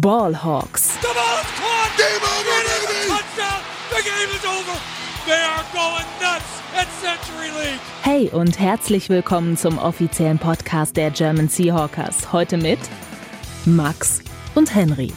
[0.00, 0.98] Ballhawks.
[1.02, 1.92] The ball is caught.
[1.98, 3.08] Game over, baby.
[3.10, 3.60] Touchdown.
[3.90, 4.80] The game is over.
[5.26, 7.80] They are going nuts at Century League.
[8.00, 12.32] Hey und herzlich willkommen zum offiziellen Podcast der German Seahawkers.
[12.32, 12.78] Heute mit
[13.66, 14.22] Max
[14.54, 15.12] und Henry.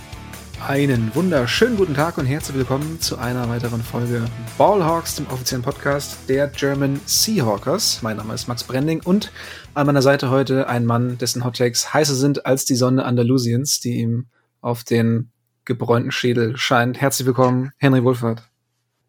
[0.67, 4.25] Einen wunderschönen guten Tag und herzlich willkommen zu einer weiteren Folge
[4.57, 8.01] Ballhawks, dem offiziellen Podcast der German Seahawkers.
[8.01, 9.31] Mein Name ist Max Brending und
[9.73, 13.99] an meiner Seite heute ein Mann, dessen Hottakes heißer sind als die Sonne Andalusiens, die
[14.01, 14.25] ihm
[14.65, 15.29] auf den
[15.63, 16.99] gebräunten Schädel scheint.
[16.99, 18.43] Herzlich willkommen, Henry Wohlfahrt.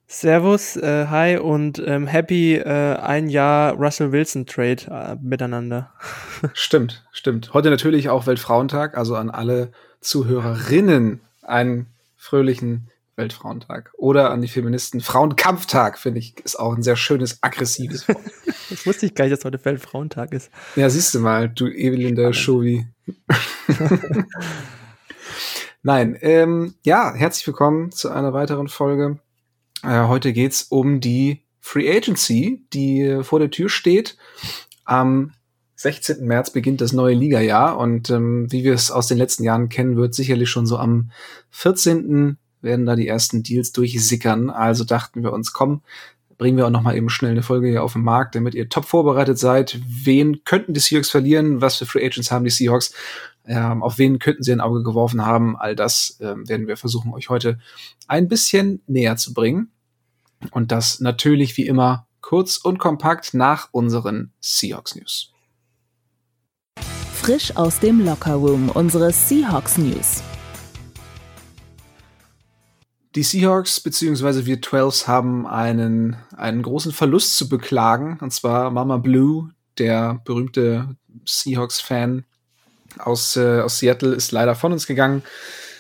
[0.07, 5.93] Servus, äh, hi und ähm, happy äh, ein Jahr Russell Wilson Trade äh, miteinander.
[6.53, 7.55] stimmt, stimmt.
[7.55, 13.93] Heute natürlich auch Weltfrauentag, also an alle Zuhörerinnen einen fröhlichen Weltfrauentag.
[13.97, 18.19] Oder an die Feministen Frauenkampftag, finde ich, ist auch ein sehr schönes, aggressives Wort.
[18.71, 20.51] das wusste ich gar nicht, dass heute Weltfrauentag ist.
[20.77, 22.87] Ja, siehst du mal, du Evelyn Shovi.
[25.87, 29.21] Nein, ähm, ja, herzlich willkommen zu einer weiteren Folge.
[29.85, 34.17] Äh, heute geht's um die Free Agency, die vor der Tür steht.
[34.85, 35.31] Am
[35.77, 36.27] 16.
[36.27, 39.97] März beginnt das neue Liga-Jahr und ähm, wie wir es aus den letzten Jahren kennen,
[39.97, 41.13] wird sicherlich schon so am
[41.51, 42.37] 14.
[42.63, 44.51] werden da die ersten Deals durchsickern.
[44.51, 45.83] Also dachten wir uns, komm,
[46.37, 48.69] bringen wir auch noch mal eben schnell eine Folge hier auf den Markt, damit ihr
[48.69, 49.79] top vorbereitet seid.
[49.87, 51.61] Wen könnten die Seahawks verlieren?
[51.61, 52.93] Was für Free Agents haben die Seahawks?
[53.47, 55.57] Ähm, auf wen könnten sie ein Auge geworfen haben?
[55.57, 57.59] All das ähm, werden wir versuchen, euch heute
[58.09, 59.71] ein bisschen näher zu bringen.
[60.51, 65.33] Und das natürlich wie immer kurz und kompakt nach unseren Seahawks News.
[67.13, 70.23] Frisch aus dem Lockerroom unsere Seahawks News.
[73.15, 74.45] Die Seahawks bzw.
[74.45, 78.19] wir 12s haben einen, einen großen Verlust zu beklagen.
[78.21, 82.25] Und zwar Mama Blue, der berühmte Seahawks-Fan
[82.99, 85.23] aus, äh, aus Seattle, ist leider von uns gegangen.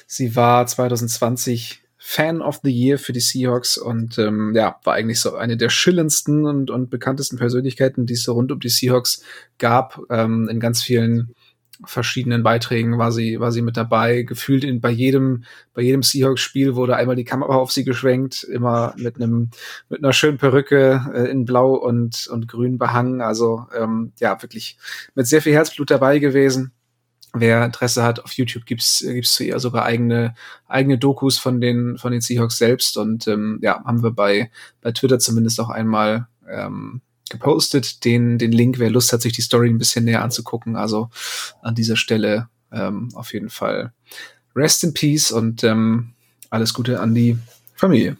[0.07, 5.19] Sie war 2020 Fan of the Year für die Seahawks und ähm, ja, war eigentlich
[5.19, 9.25] so eine der schillendsten und, und bekanntesten Persönlichkeiten, die es so rund um die Seahawks
[9.59, 10.01] gab.
[10.09, 11.35] Ähm, in ganz vielen
[11.85, 14.23] verschiedenen Beiträgen war sie, war sie mit dabei.
[14.23, 15.45] Gefühlt in, bei jedem,
[15.75, 19.51] bei jedem Seahawks-Spiel wurde einmal die Kamera auf sie geschwenkt, immer mit einem,
[19.89, 23.21] mit einer schönen Perücke äh, in Blau und, und Grün behangen.
[23.21, 24.79] Also ähm, ja, wirklich
[25.15, 26.73] mit sehr viel Herzblut dabei gewesen.
[27.39, 30.35] Wer Interesse hat, auf YouTube gibt's gibt's zu ihr sogar eigene
[30.67, 34.93] eigene Dokus von den von den Seahawks selbst und ähm, ja haben wir bei bei
[34.93, 39.69] Twitter zumindest auch einmal ähm, gepostet, den, den Link, wer Lust hat, sich die Story
[39.69, 40.77] ein bisschen näher anzugucken.
[40.77, 41.11] Also
[41.63, 43.93] an dieser Stelle ähm, auf jeden Fall
[44.55, 46.13] Rest in Peace und ähm,
[46.51, 47.37] alles Gute an die
[47.75, 48.17] Familie.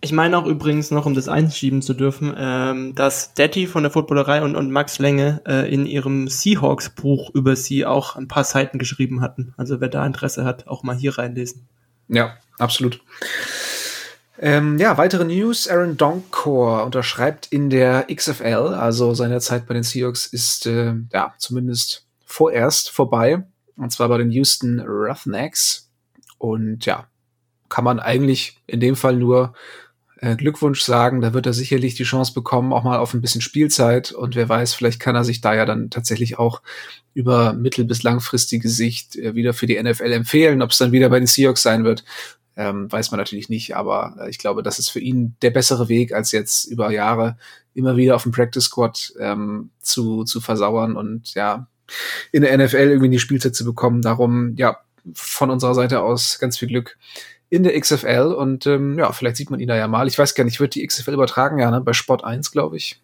[0.00, 3.90] Ich meine auch übrigens noch, um das einschieben zu dürfen, ähm, dass Detti von der
[3.90, 8.78] Footballerei und, und Max Länge äh, in ihrem Seahawks-Buch über sie auch ein paar Seiten
[8.78, 9.54] geschrieben hatten.
[9.56, 11.66] Also wer da Interesse hat, auch mal hier reinlesen.
[12.08, 13.00] Ja, absolut.
[14.38, 15.66] Ähm, ja, weitere News.
[15.66, 21.34] Aaron Donkor unterschreibt in der XFL, also seine Zeit bei den Seahawks ist äh, ja
[21.38, 23.44] zumindest vorerst vorbei.
[23.76, 25.90] Und zwar bei den Houston Roughnecks.
[26.38, 27.08] Und ja,
[27.68, 29.54] kann man eigentlich in dem Fall nur
[30.20, 31.20] äh, Glückwunsch sagen.
[31.20, 34.12] Da wird er sicherlich die Chance bekommen, auch mal auf ein bisschen Spielzeit.
[34.12, 36.62] Und wer weiß, vielleicht kann er sich da ja dann tatsächlich auch
[37.14, 40.62] über mittel- bis langfristige Sicht äh, wieder für die NFL empfehlen.
[40.62, 42.04] Ob es dann wieder bei den Seahawks sein wird,
[42.56, 45.88] ähm, weiß man natürlich nicht, aber äh, ich glaube, das ist für ihn der bessere
[45.88, 47.36] Weg, als jetzt über Jahre
[47.72, 51.68] immer wieder auf dem Practice Squad ähm, zu, zu versauern und ja,
[52.32, 54.02] in der NFL irgendwie die Spielzeit zu bekommen.
[54.02, 54.78] Darum, ja,
[55.14, 56.98] von unserer Seite aus ganz viel Glück
[57.50, 60.06] in der XFL und ähm, ja, vielleicht sieht man ihn da ja mal.
[60.06, 61.80] Ich weiß gar nicht, wird die XFL übertragen, ja, ne?
[61.80, 63.00] bei Sport 1, glaube ich.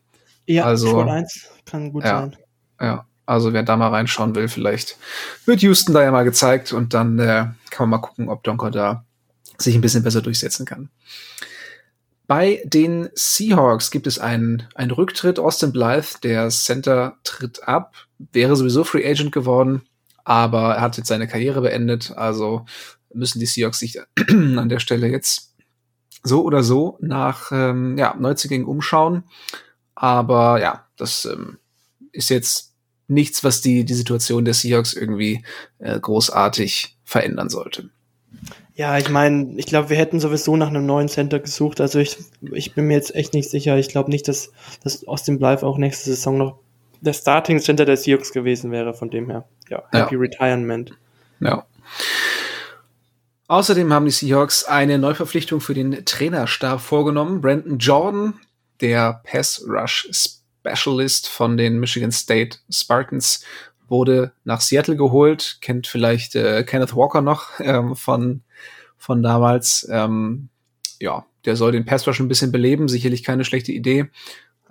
[0.47, 2.37] Ja, also, Sport 1 kann gut ja, sein.
[2.81, 4.99] Ja, also wer da mal reinschauen will, vielleicht
[5.47, 8.71] wird Houston da ja mal gezeigt und dann äh, kann man mal gucken, ob Donker
[8.71, 9.05] da
[9.59, 10.91] sich ein bisschen besser durchsetzen kann.
[12.27, 15.39] Bei den Seahawks gibt es einen, einen Rücktritt.
[15.39, 17.95] Austin Blythe, der Center, tritt ab,
[18.33, 19.83] wäre sowieso Free Agent geworden,
[20.25, 22.13] aber er hat jetzt seine Karriere beendet.
[22.17, 22.65] Also
[23.15, 23.99] müssen die Seahawks sich
[24.29, 25.55] an der Stelle jetzt
[26.23, 29.25] so oder so nach ähm, ja, Neuzugängen umschauen.
[29.95, 31.59] Aber ja, das ähm,
[32.13, 32.73] ist jetzt
[33.07, 35.45] nichts, was die, die Situation der Seahawks irgendwie
[35.79, 37.91] äh, großartig verändern sollte.
[38.77, 41.81] Ja, ich meine, ich glaube, wir hätten sowieso nach einem neuen Center gesucht.
[41.81, 42.19] Also ich,
[42.53, 43.77] ich bin mir jetzt echt nicht sicher.
[43.77, 44.51] Ich glaube nicht, dass,
[44.83, 46.59] dass Austin Blythe auch nächste Saison noch
[47.01, 48.95] der Starting Center der Seahawks gewesen wäre.
[48.95, 50.21] Von dem her, ja, Happy ja.
[50.21, 50.91] Retirement.
[51.39, 51.67] Ja.
[53.47, 57.41] Außerdem haben die Seahawks eine Neuverpflichtung für den Trainerstab vorgenommen.
[57.41, 58.35] Brandon Jordan,
[58.81, 63.45] der Pass Rush Specialist von den Michigan State Spartans,
[63.87, 68.43] wurde nach Seattle geholt, kennt vielleicht äh, Kenneth Walker noch ähm, von,
[68.97, 69.87] von damals.
[69.91, 70.49] Ähm,
[71.01, 74.07] ja, der soll den Pass Rush ein bisschen beleben, sicherlich keine schlechte Idee.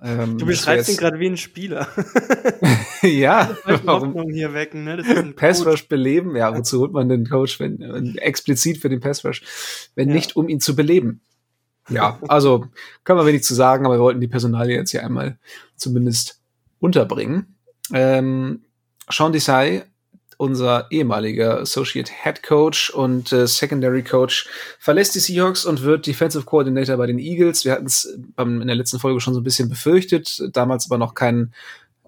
[0.06, 1.88] Ähm, du beschreibst ihn gerade wie ein Spieler.
[3.02, 5.34] ja, warum hier wecken, ne?
[5.34, 9.24] Pass Rush beleben, ja, wozu holt man den Coach, wenn, wenn explizit für den Pass
[9.24, 9.42] Rush,
[9.96, 10.16] wenn ja.
[10.16, 11.22] nicht um ihn zu beleben.
[11.90, 12.66] Ja, also
[13.06, 15.38] können wir wenig zu sagen, aber wir wollten die Personalie jetzt hier einmal
[15.78, 16.42] zumindest
[16.80, 17.56] unterbringen.
[17.94, 18.64] Ähm,
[19.10, 19.84] Sean Desai
[20.38, 24.48] unser ehemaliger Associate Head Coach und äh, Secondary Coach,
[24.80, 27.66] verlässt die Seahawks und wird Defensive Coordinator bei den Eagles.
[27.66, 28.06] Wir hatten es
[28.38, 31.54] in der letzten Folge schon so ein bisschen befürchtet, damals aber noch kein,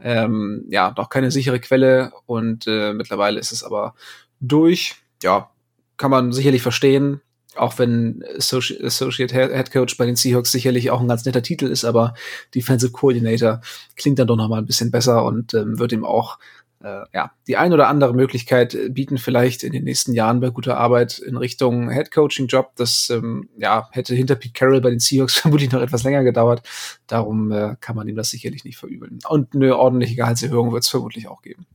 [0.02, 3.96] ähm, ja, noch keine sichere Quelle und äh, mittlerweile ist es aber
[4.40, 4.96] durch.
[5.24, 5.50] Ja,
[5.98, 7.22] kann man sicherlich verstehen,
[7.56, 11.86] auch wenn Associate Head Coach bei den Seahawks sicherlich auch ein ganz netter Titel ist,
[11.86, 12.14] aber
[12.54, 13.62] Defensive Coordinator
[13.96, 16.38] klingt dann doch noch mal ein bisschen besser und ähm, wird ihm auch
[16.86, 20.78] äh, ja, die ein oder andere Möglichkeit bieten vielleicht in den nächsten Jahren bei guter
[20.78, 22.74] Arbeit in Richtung Head Coaching Job.
[22.76, 26.62] Das ähm, ja, hätte hinter Pete Carroll bei den Seahawks vermutlich noch etwas länger gedauert.
[27.08, 29.20] Darum äh, kann man ihm das sicherlich nicht verübeln.
[29.28, 31.66] Und eine ordentliche Gehaltserhöhung wird es vermutlich auch geben.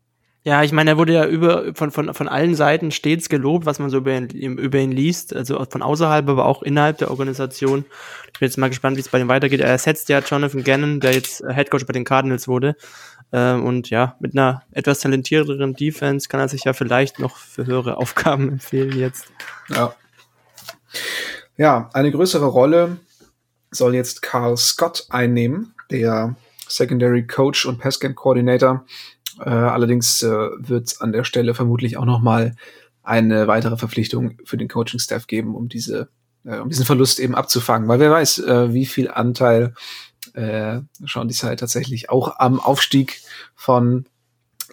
[0.43, 3.79] Ja, ich meine, er wurde ja über, von, von, von allen Seiten stets gelobt, was
[3.79, 7.85] man so über ihn, über ihn liest, also von außerhalb, aber auch innerhalb der Organisation.
[8.33, 9.61] Ich bin jetzt mal gespannt, wie es bei ihm weitergeht.
[9.61, 12.75] Er ersetzt ja Jonathan Gannon, der jetzt Head Coach bei den Cardinals wurde.
[13.32, 17.67] Ähm, und ja, mit einer etwas talentierteren Defense kann er sich ja vielleicht noch für
[17.67, 19.27] höhere Aufgaben empfehlen jetzt.
[19.69, 19.94] Ja.
[21.56, 22.97] Ja, eine größere Rolle
[23.71, 26.35] soll jetzt Carl Scott einnehmen, der
[26.67, 28.85] Secondary Coach und Passcam Coordinator.
[29.38, 32.56] Äh, allerdings äh, wird an der Stelle vermutlich auch noch mal
[33.03, 36.09] eine weitere Verpflichtung für den Coaching-Staff geben, um diese,
[36.44, 37.88] äh, um diesen Verlust eben abzufangen.
[37.88, 39.75] Weil wer weiß, äh, wie viel Anteil
[40.34, 43.20] äh, Sean Desai tatsächlich auch am Aufstieg
[43.55, 44.06] von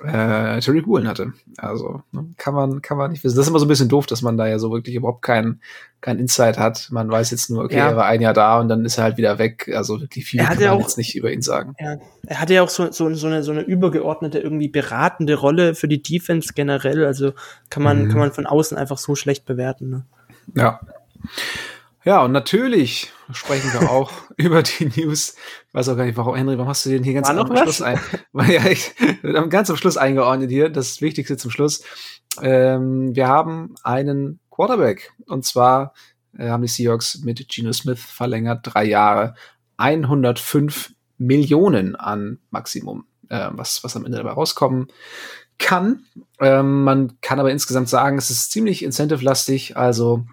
[0.03, 1.33] äh, Terry Woolen hatte.
[1.57, 3.35] Also ne, kann man kann man nicht wissen.
[3.35, 5.61] Das ist immer so ein bisschen doof, dass man da ja so wirklich überhaupt keinen
[6.01, 6.89] kein Insight hat.
[6.91, 7.89] Man weiß jetzt nur, okay, ja.
[7.89, 9.71] er war ein Jahr da und dann ist er halt wieder weg.
[9.73, 11.75] Also wirklich viel kann man auch, jetzt nicht über ihn sagen.
[11.79, 11.97] Ja,
[12.27, 15.87] er hatte ja auch so, so, so, eine, so eine übergeordnete, irgendwie beratende Rolle für
[15.87, 17.05] die Defense generell.
[17.05, 17.33] Also
[17.69, 18.09] kann man, mhm.
[18.09, 19.89] kann man von außen einfach so schlecht bewerten.
[19.89, 20.05] Ne?
[20.55, 20.79] Ja.
[22.05, 25.35] Ja, und natürlich sprechen wir auch über die News.
[25.67, 27.81] Ich weiß auch gar nicht, warum, Henry, warum hast du den hier ganz am Schluss
[27.81, 27.99] ein?
[28.31, 28.93] Weil ja, ich,
[29.49, 31.83] ganz am Schluss eingeordnet hier, das Wichtigste zum Schluss.
[32.41, 35.13] Ähm, wir haben einen Quarterback.
[35.25, 35.93] Und zwar
[36.37, 39.35] äh, haben die Seahawks mit Geno Smith verlängert, drei Jahre,
[39.77, 44.87] 105 Millionen an Maximum, äh, was, was am Ende dabei rauskommen
[45.59, 46.05] kann.
[46.39, 50.25] Ähm, man kann aber insgesamt sagen, es ist ziemlich incentive-lastig, also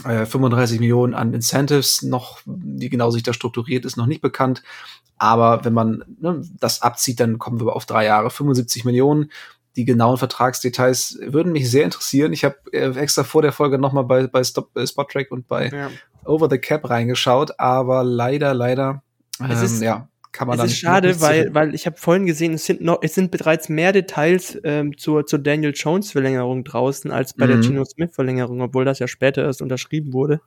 [0.00, 4.62] 35 äh, Millionen an Incentives, noch, wie genau sich das strukturiert ist, noch nicht bekannt.
[5.18, 9.30] Aber wenn man ne, das abzieht, dann kommen wir auf drei Jahre 75 Millionen.
[9.76, 12.32] Die genauen Vertragsdetails würden mich sehr interessieren.
[12.32, 15.46] Ich habe äh, extra vor der Folge nochmal bei, bei Stop, äh, Spot Track und
[15.48, 15.90] bei ja.
[16.24, 19.02] Over the Cap reingeschaut, aber leider, leider,
[19.40, 20.66] ähm, ja, kann man es dann.
[20.66, 23.68] Es ist schade, weil, weil ich habe vorhin gesehen, es sind noch, es sind bereits
[23.68, 27.50] mehr Details ähm, zur, zur Daniel Jones Verlängerung draußen als bei mhm.
[27.50, 30.40] der Gino Smith Verlängerung, obwohl das ja später erst unterschrieben wurde.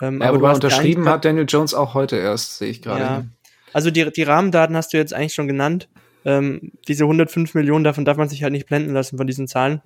[0.00, 3.00] Ähm, ja, aber, aber unterschrieben hat Daniel Jones auch heute erst, sehe ich gerade.
[3.00, 3.24] Ja.
[3.72, 5.88] Also die, die Rahmendaten hast du jetzt eigentlich schon genannt.
[6.24, 9.82] Ähm, diese 105 Millionen, davon darf man sich halt nicht blenden lassen von diesen Zahlen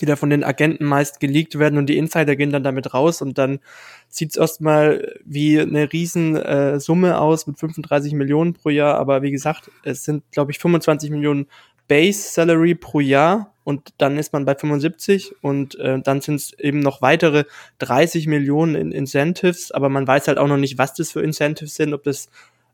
[0.00, 3.22] die da von den Agenten meist geleakt werden und die Insider gehen dann damit raus
[3.22, 3.58] und dann
[4.08, 9.30] sieht's erstmal wie eine riesen äh, Summe aus mit 35 Millionen pro Jahr, aber wie
[9.30, 11.46] gesagt, es sind glaube ich 25 Millionen
[11.88, 16.52] Base Salary pro Jahr und dann ist man bei 75 und äh, dann sind es
[16.58, 17.44] eben noch weitere
[17.78, 21.74] 30 Millionen in Incentives, aber man weiß halt auch noch nicht, was das für Incentives
[21.74, 22.28] sind, ob das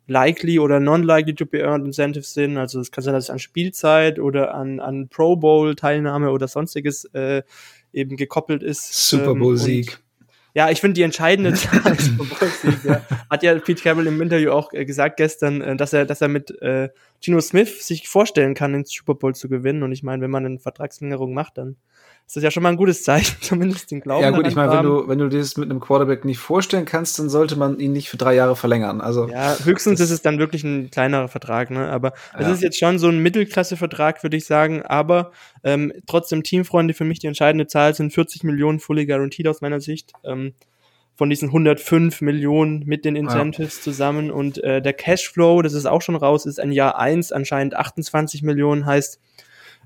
[0.07, 2.59] likely oder non-likely to be earned Incentives sind.
[2.59, 6.49] Also es kann sein, dass es an Spielzeit oder an, an Pro Bowl Teilnahme oder
[6.49, 7.43] sonstiges äh,
[7.93, 9.09] eben gekoppelt ist.
[9.09, 9.99] Super ähm, Bowl Sieg.
[10.55, 12.85] Ja, ich finde die entscheidende Zahl Super Sieg.
[12.85, 13.03] Ja.
[13.31, 16.29] Hat ja Pete Carroll im Interview auch äh, gesagt gestern, äh, dass er, dass er
[16.29, 16.91] mit äh,
[17.25, 19.83] Gino Smith sich vorstellen kann, den Super Bowl zu gewinnen.
[19.83, 21.77] Und ich meine, wenn man eine Vertragsverlängerung macht, dann
[22.27, 24.23] ist das ja schon mal ein gutes Zeichen, zumindest den Glauben.
[24.23, 26.85] Ja gut, ich meine, wenn du, wenn du dir das mit einem Quarterback nicht vorstellen
[26.85, 29.01] kannst, dann sollte man ihn nicht für drei Jahre verlängern.
[29.01, 31.89] Also ja, höchstens ist es dann wirklich ein kleinerer Vertrag, ne?
[31.91, 32.53] Aber es ja.
[32.53, 34.83] ist jetzt schon so ein Mittelklasse-Vertrag, würde ich sagen.
[34.83, 39.61] Aber ähm, trotzdem Teamfreunde für mich die entscheidende Zahl sind 40 Millionen fully guaranteed aus
[39.61, 40.13] meiner Sicht.
[40.25, 40.55] Ähm,
[41.17, 43.83] von diesen 105 Millionen mit den Incentives ja.
[43.83, 47.75] zusammen und äh, der Cashflow, das ist auch schon raus, ist ein Jahr eins anscheinend
[47.75, 49.21] 28 Millionen, heißt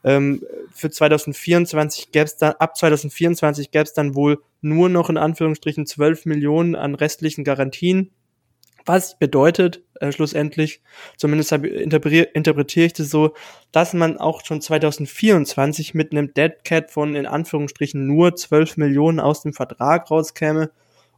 [0.04, 0.42] ähm,
[0.73, 5.87] für 2024 gäbe es dann, ab 2024 gäbe es dann wohl nur noch in Anführungsstrichen
[5.87, 8.11] 12 Millionen an restlichen Garantien.
[8.87, 10.80] Was bedeutet, äh, schlussendlich.
[11.18, 13.35] Zumindest interpretiere ich das so,
[13.70, 19.20] dass man auch schon 2024 mit einem Dead Cat von in Anführungsstrichen nur 12 Millionen
[19.20, 20.70] aus dem Vertrag rauskäme.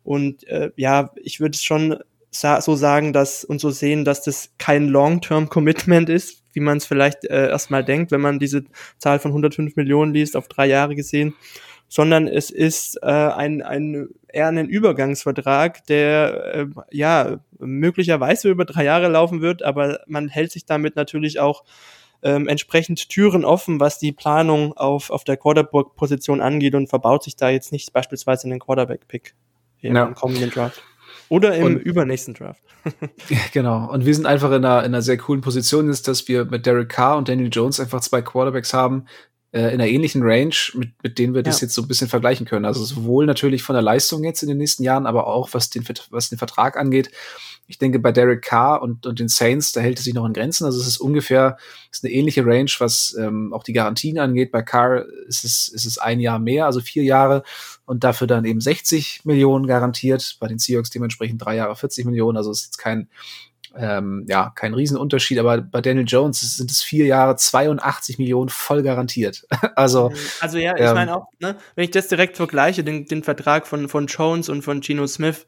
[0.05, 1.99] Und äh, ja, ich würde schon
[2.31, 6.87] sa so sagen, dass und so sehen, dass das kein Long-Term-Commitment ist, wie man es
[6.87, 8.65] vielleicht äh, erstmal denkt, wenn man diese
[8.99, 11.35] Zahl von 105 Millionen liest, auf drei Jahre gesehen,
[11.89, 18.85] sondern es ist äh, ein, ein eher ein Übergangsvertrag, der äh, ja möglicherweise über drei
[18.85, 21.65] Jahre laufen wird, aber man hält sich damit natürlich auch
[22.23, 27.35] ähm, entsprechend Türen offen, was die Planung auf, auf der Quarterback-Position angeht und verbaut sich
[27.35, 29.35] da jetzt nicht beispielsweise in den Quarterback-Pick
[29.81, 30.07] im ja.
[30.07, 30.83] kommenden Draft.
[31.29, 32.61] Oder im und, übernächsten Draft.
[33.53, 33.89] genau.
[33.91, 36.67] Und wir sind einfach in einer, in einer sehr coolen Position, ist, dass wir mit
[36.67, 39.07] Derek Carr und Daniel Jones einfach zwei Quarterbacks haben,
[39.53, 42.47] äh, in einer ähnlichen Range, mit, mit denen wir das jetzt so ein bisschen vergleichen
[42.47, 42.65] können.
[42.65, 45.85] Also sowohl natürlich von der Leistung jetzt in den nächsten Jahren, aber auch was den,
[46.11, 47.11] was den Vertrag angeht.
[47.71, 50.33] Ich denke, bei Derek Carr und, und den Saints, da hält es sich noch in
[50.33, 50.65] Grenzen.
[50.65, 51.57] Also es ist ungefähr,
[51.91, 54.51] ist eine ähnliche Range, was ähm, auch die Garantien angeht.
[54.51, 57.45] Bei Carr ist es, ist es ein Jahr mehr, also vier Jahre
[57.87, 60.37] und dafür dann eben 60 Millionen garantiert.
[60.41, 62.37] Bei den Seahawks dementsprechend drei Jahre 40 Millionen.
[62.37, 63.09] Also ist jetzt kein,
[63.77, 68.83] ähm, ja, kein Riesenunterschied, aber bei Daniel Jones sind es vier Jahre 82 Millionen voll
[68.83, 69.47] garantiert.
[69.77, 73.23] also, also ja, ich ähm, meine auch, ne, wenn ich das direkt vergleiche, den, den
[73.23, 75.47] Vertrag von, von Jones und von Geno Smith,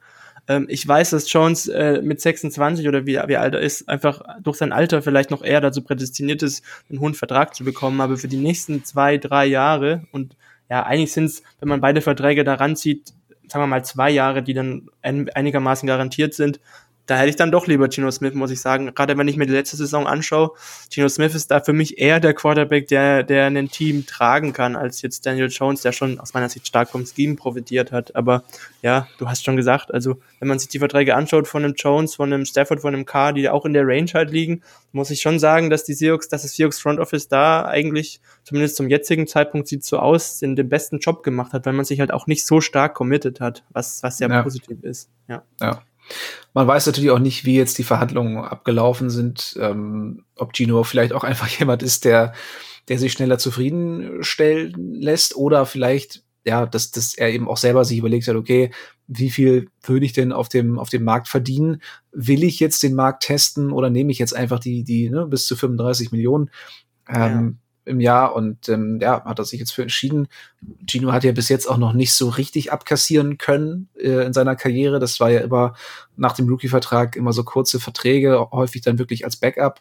[0.49, 4.23] ähm, ich weiß, dass Jones äh, mit 26 oder wie, wie alt er ist, einfach
[4.43, 8.17] durch sein Alter vielleicht noch eher dazu prädestiniert ist, einen hohen Vertrag zu bekommen, aber
[8.17, 10.37] für die nächsten zwei, drei Jahre und
[10.71, 13.13] ja, eigentlich sind es, wenn man beide Verträge daran zieht,
[13.47, 16.61] sagen wir mal zwei Jahre, die dann einigermaßen garantiert sind,
[17.07, 18.95] da hätte ich dann doch lieber Geno Smith, muss ich sagen.
[18.95, 20.53] Gerade wenn ich mir die letzte Saison anschaue,
[20.91, 24.77] Geno Smith ist da für mich eher der Quarterback, der, der ein Team tragen kann,
[24.77, 28.15] als jetzt Daniel Jones, der schon aus meiner Sicht stark vom Scheme profitiert hat.
[28.15, 28.45] Aber
[28.83, 32.15] ja, du hast schon gesagt, also wenn man sich die Verträge anschaut von einem Jones,
[32.15, 35.21] von einem Stafford, von einem Carr, die auch in der Range halt liegen, muss ich
[35.21, 39.27] schon sagen, dass die Seahawks, dass das Seahawks Front Office da eigentlich, zumindest zum jetzigen
[39.27, 42.27] Zeitpunkt sieht so aus, in den besten Job gemacht hat, weil man sich halt auch
[42.27, 44.43] nicht so stark committed hat, was, was sehr ja.
[44.43, 45.09] positiv ist.
[45.29, 45.43] Ja.
[45.61, 45.83] ja.
[46.55, 51.13] Man weiß natürlich auch nicht, wie jetzt die Verhandlungen abgelaufen sind, ähm, ob Gino vielleicht
[51.13, 52.35] auch einfach jemand ist, der,
[52.89, 57.99] der sich schneller zufriedenstellen lässt oder vielleicht, ja, dass, dass er eben auch selber sich
[57.99, 58.71] überlegt hat, okay,
[59.07, 61.83] wie viel würde ich denn auf dem, auf dem Markt verdienen?
[62.13, 65.47] Will ich jetzt den Markt testen oder nehme ich jetzt einfach die, die ne, bis
[65.47, 66.51] zu 35 Millionen?
[67.09, 70.29] Ähm, im Jahr und ähm, ja, hat er sich jetzt für entschieden.
[70.87, 74.57] Gino hat ja bis jetzt auch noch nicht so richtig abkassieren können äh, in seiner
[74.57, 74.99] Karriere.
[74.99, 75.75] Das war ja immer
[76.17, 79.81] nach dem Rookie-Vertrag immer so kurze Verträge, häufig dann wirklich als Backup.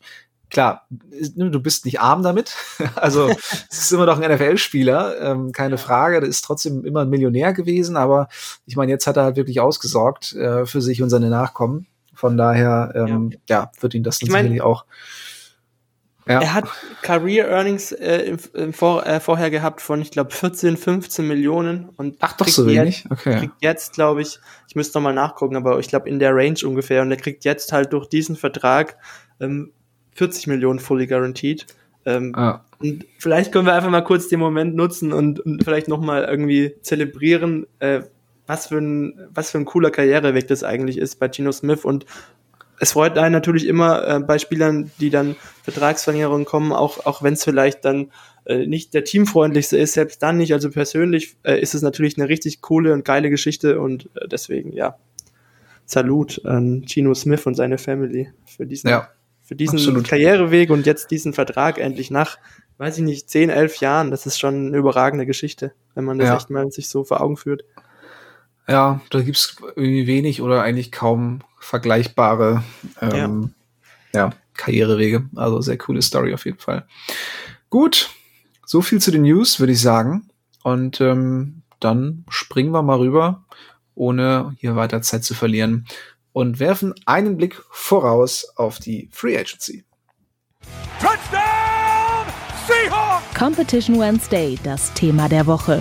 [0.50, 2.56] Klar, ne, du bist nicht arm damit.
[2.96, 3.30] Also
[3.70, 6.20] es ist immer noch ein NFL-Spieler, ähm, keine Frage.
[6.20, 8.28] Der ist trotzdem immer ein Millionär gewesen, aber
[8.66, 11.88] ich meine, jetzt hat er halt wirklich ausgesorgt äh, für sich und seine Nachkommen.
[12.14, 13.62] Von daher, ähm, ja.
[13.62, 14.86] ja, wird ihn das ich sicherlich mein, auch
[16.28, 16.42] ja.
[16.42, 16.66] Er hat
[17.02, 21.90] Career Earnings äh, im, im vor, äh, vorher gehabt von, ich glaube, 14, 15 Millionen.
[21.98, 23.04] Und Ach, doch so wenig?
[23.04, 23.40] Jetzt, okay.
[23.40, 26.60] Kriegt jetzt, glaube ich, ich müsste noch mal nachgucken, aber ich glaube in der Range
[26.64, 27.02] ungefähr.
[27.02, 28.98] Und er kriegt jetzt halt durch diesen Vertrag
[29.40, 29.72] ähm,
[30.14, 31.66] 40 Millionen fully guaranteed.
[32.06, 32.64] Ähm, ah.
[32.80, 36.24] Und vielleicht können wir einfach mal kurz den Moment nutzen und, und vielleicht noch mal
[36.24, 38.02] irgendwie zelebrieren, äh,
[38.48, 42.06] was für ein was für ein cooler Karriereweg das eigentlich ist bei Gino Smith und
[42.82, 47.36] es freut einen natürlich immer äh, bei Spielern, die dann Vertragsverlängerungen kommen, auch, auch wenn
[47.36, 48.12] es vielleicht dann
[48.46, 50.52] äh, nicht der teamfreundlichste ist, selbst dann nicht.
[50.52, 54.74] Also persönlich äh, ist es natürlich eine richtig coole und geile Geschichte und äh, deswegen,
[54.74, 54.98] ja,
[55.86, 59.10] Salut an Gino Smith und seine Family für diesen, ja,
[59.44, 62.40] für diesen Karriereweg und jetzt diesen Vertrag endlich nach,
[62.80, 64.10] weiß ich nicht, 10, 11 Jahren.
[64.10, 66.38] Das ist schon eine überragende Geschichte, wenn man das ja.
[66.38, 67.64] echt mal sich so vor Augen führt.
[68.68, 72.64] Ja, da gibt's irgendwie wenig oder eigentlich kaum vergleichbare
[73.00, 73.54] ähm,
[74.14, 74.20] ja.
[74.20, 74.30] ja.
[74.54, 75.30] Karrierewege.
[75.36, 76.86] Also sehr coole Story auf jeden Fall.
[77.70, 78.10] Gut,
[78.66, 80.30] so viel zu den News, würde ich sagen.
[80.64, 83.46] Und ähm, dann springen wir mal rüber,
[83.96, 85.88] ohne hier weiter Zeit zu verlieren,
[86.34, 89.84] und werfen einen Blick voraus auf die Free Agency.
[91.00, 92.26] Touchdown!
[92.68, 93.38] Seahawks!
[93.38, 95.80] Competition Wednesday, das Thema der Woche.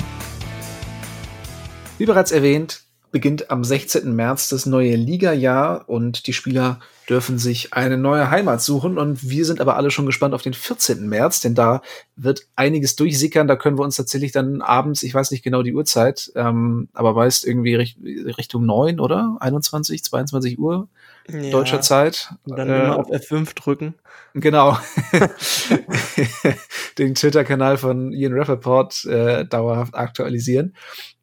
[1.98, 2.79] Wie bereits erwähnt,
[3.10, 4.14] beginnt am 16.
[4.14, 8.96] März das neue Liga-Jahr und die Spieler dürfen sich eine neue Heimat suchen.
[8.96, 11.08] Und wir sind aber alle schon gespannt auf den 14.
[11.08, 11.82] März, denn da
[12.14, 13.48] wird einiges durchsickern.
[13.48, 17.16] Da können wir uns tatsächlich dann abends, ich weiß nicht genau die Uhrzeit, ähm, aber
[17.16, 20.88] weißt irgendwie Richtung 9 oder 21, 22 Uhr
[21.28, 22.32] ja, deutscher Zeit.
[22.44, 23.94] Und dann äh, immer auf F5 drücken.
[24.34, 24.78] Genau.
[26.98, 30.74] Den Twitter-Kanal von Ian Rappaport äh, dauerhaft aktualisieren.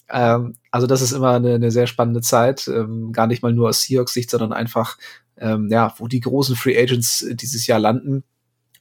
[0.09, 3.69] Ähm, also das ist immer eine, eine sehr spannende Zeit, ähm, gar nicht mal nur
[3.69, 4.97] aus Seahawks-Sicht, sondern einfach,
[5.37, 8.23] ähm, ja, wo die großen Free Agents dieses Jahr landen.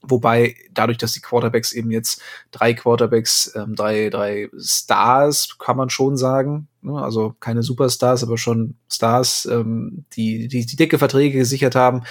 [0.09, 5.91] Wobei dadurch, dass die Quarterbacks eben jetzt drei Quarterbacks, ähm, drei, drei Stars, kann man
[5.91, 7.01] schon sagen, ne?
[7.01, 12.03] also keine Superstars, aber schon Stars, ähm, die, die die dicke Verträge gesichert haben,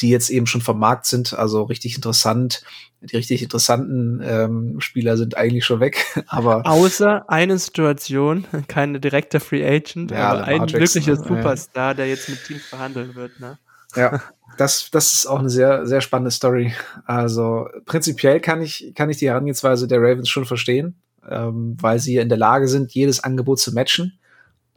[0.00, 2.62] die jetzt eben schon vom Markt sind, also richtig interessant.
[3.02, 9.40] Die richtig interessanten ähm, Spieler sind eigentlich schon weg, aber außer eine Situation, keine direkte
[9.40, 11.22] Free Agent, Ja, aber ein Jackson, wirklicher ja.
[11.22, 13.40] Superstar, der jetzt mit Teams verhandeln wird.
[13.40, 13.58] Ne?
[13.96, 14.22] Ja,
[14.56, 16.74] das, das ist auch eine sehr, sehr spannende Story.
[17.04, 22.16] Also prinzipiell kann ich, kann ich die Herangehensweise der Ravens schon verstehen, ähm, weil sie
[22.16, 24.18] in der Lage sind, jedes Angebot zu matchen.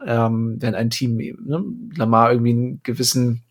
[0.06, 1.64] Ähm, wenn ein Team ne,
[1.96, 3.44] Lamar irgendwie einen gewissen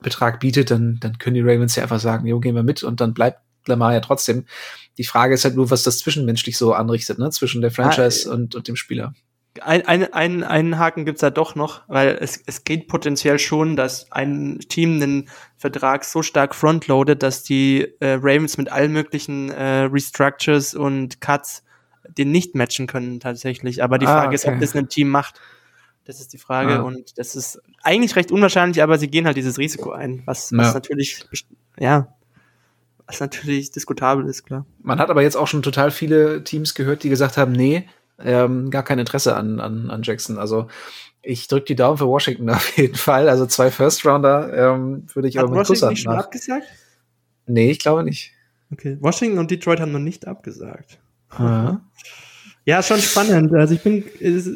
[0.00, 3.00] Betrag bietet, dann, dann können die Ravens ja einfach sagen, jo, gehen wir mit und
[3.00, 4.46] dann bleibt Lamar ja trotzdem.
[4.98, 8.34] Die Frage ist halt nur, was das zwischenmenschlich so anrichtet, ne, zwischen der Franchise Ah,
[8.34, 9.14] und, und dem Spieler.
[9.60, 13.74] Ein, ein, ein, einen Haken gibt's da doch noch, weil es, es geht potenziell schon,
[13.74, 19.50] dass ein Team einen Vertrag so stark frontloadet, dass die äh, Ravens mit allen möglichen
[19.50, 21.64] äh, Restructures und Cuts
[22.16, 23.82] den nicht matchen können tatsächlich.
[23.82, 24.60] Aber die Ah, Frage ist, ob okay.
[24.60, 25.40] das ein Team macht.
[26.04, 26.82] Das ist die Frage Ah.
[26.82, 30.68] und das ist eigentlich recht unwahrscheinlich, aber sie gehen halt dieses Risiko ein, was, was
[30.68, 30.74] Ja.
[30.74, 31.24] natürlich,
[31.78, 32.08] ja,
[33.06, 34.64] was natürlich diskutabel ist, klar.
[34.82, 37.88] Man hat aber jetzt auch schon total viele Teams gehört, die gesagt haben, nee,
[38.24, 40.38] ähm, gar kein Interesse an, an, an Jackson.
[40.38, 40.68] Also
[41.22, 43.28] ich drücke die Daumen für Washington auf jeden Fall.
[43.28, 46.24] Also zwei First Rounder ähm, würde ich Hat aber mit Washington Kusshand nicht schon nach.
[46.24, 46.66] abgesagt?
[47.46, 48.32] Nee, ich glaube nicht.
[48.72, 50.98] Okay, Washington und Detroit haben noch nicht abgesagt.
[51.38, 51.80] Ja.
[52.66, 53.54] Ja, schon spannend.
[53.54, 54.04] Also ich bin,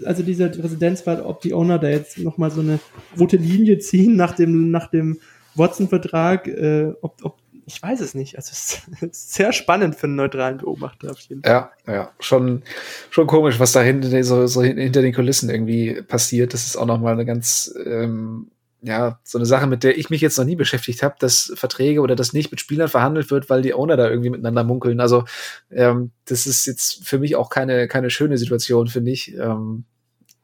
[0.04, 2.78] also dieser Präsidentswahl, ob die Owner da jetzt nochmal so eine
[3.18, 5.18] rote Linie ziehen nach dem, nach dem
[5.54, 8.37] Watson-Vertrag, äh, ob, ob, ich weiß es nicht.
[8.37, 11.52] Also es ist sehr spannend für einen neutralen Beobachter auf jeden Fall.
[11.87, 12.62] Ja, ja, schon,
[13.11, 16.54] schon komisch, was da hinter, so, so hinter den Kulissen irgendwie passiert.
[16.54, 18.50] Das ist auch noch mal eine ganz, ähm,
[18.83, 22.02] ja, so eine Sache, mit der ich mich jetzt noch nie beschäftigt habe, dass Verträge
[22.02, 25.00] oder das nicht mit Spielern verhandelt wird, weil die Owner da irgendwie miteinander munkeln.
[25.00, 25.25] Also
[25.71, 29.35] ähm, das ist jetzt für mich auch keine, keine schöne Situation, finde ich.
[29.35, 29.85] Ähm,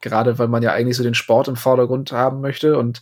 [0.01, 3.01] gerade weil man ja eigentlich so den Sport im Vordergrund haben möchte und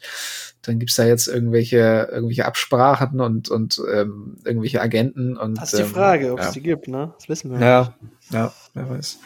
[0.62, 5.80] dann gibt's da jetzt irgendwelche, irgendwelche Absprachen und, und ähm, irgendwelche Agenten und Das ist
[5.80, 6.52] die ähm, Frage, ob es ja.
[6.52, 7.14] die gibt, ne?
[7.18, 7.60] Das wissen wir.
[7.60, 7.96] Ja,
[8.32, 9.20] ja, wer weiß.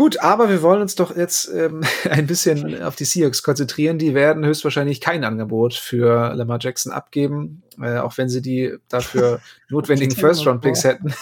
[0.00, 3.98] Gut, aber wir wollen uns doch jetzt ähm, ein bisschen auf die Seahawks konzentrieren.
[3.98, 9.40] Die werden höchstwahrscheinlich kein Angebot für Lamar Jackson abgeben, äh, auch wenn sie die dafür
[9.68, 11.12] notwendigen First-Round-Picks hätten.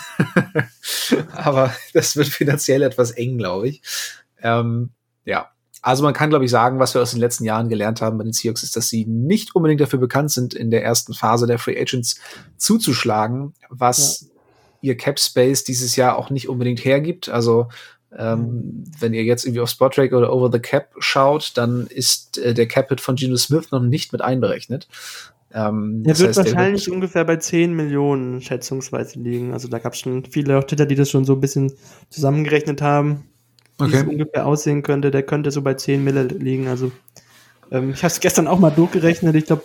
[1.33, 3.83] aber das wird finanziell etwas eng, glaube ich.
[4.43, 4.91] Ähm,
[5.29, 5.51] ja,
[5.83, 8.25] also man kann, glaube ich, sagen, was wir aus den letzten Jahren gelernt haben bei
[8.25, 11.59] den Seahawks, ist, dass sie nicht unbedingt dafür bekannt sind, in der ersten Phase der
[11.59, 12.21] Free Agents
[12.57, 14.31] zuzuschlagen, was
[14.81, 17.29] ihr Cap Space dieses Jahr auch nicht unbedingt hergibt.
[17.29, 17.69] Also
[18.17, 22.55] ähm, wenn ihr jetzt irgendwie auf Spotrack oder Over the Cap schaut, dann ist äh,
[22.55, 24.89] der Cap-Hit von Geno Smith noch nicht mit einberechnet.
[25.53, 29.53] Ähm, das wird heißt, wahrscheinlich ungefähr bei 10 Millionen schätzungsweise liegen.
[29.53, 31.73] Also da gab es schon viele auf Twitter, die das schon so ein bisschen
[32.09, 33.25] zusammengerechnet haben,
[33.79, 33.97] wie Okay.
[33.97, 35.11] es ungefähr aussehen könnte.
[35.11, 36.69] Der könnte so bei 10 Mille liegen.
[36.69, 36.91] Also
[37.71, 39.35] ähm, ich habe es gestern auch mal durchgerechnet.
[39.37, 39.63] Ich glaube,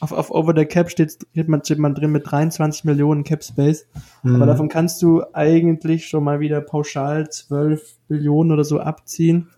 [0.00, 3.42] auf, auf Over the Cap steht, steht, man, steht man drin mit 23 Millionen Cap
[3.42, 3.86] Space.
[4.22, 4.36] Mhm.
[4.36, 9.48] Aber davon kannst du eigentlich schon mal wieder pauschal 12 Millionen oder so abziehen.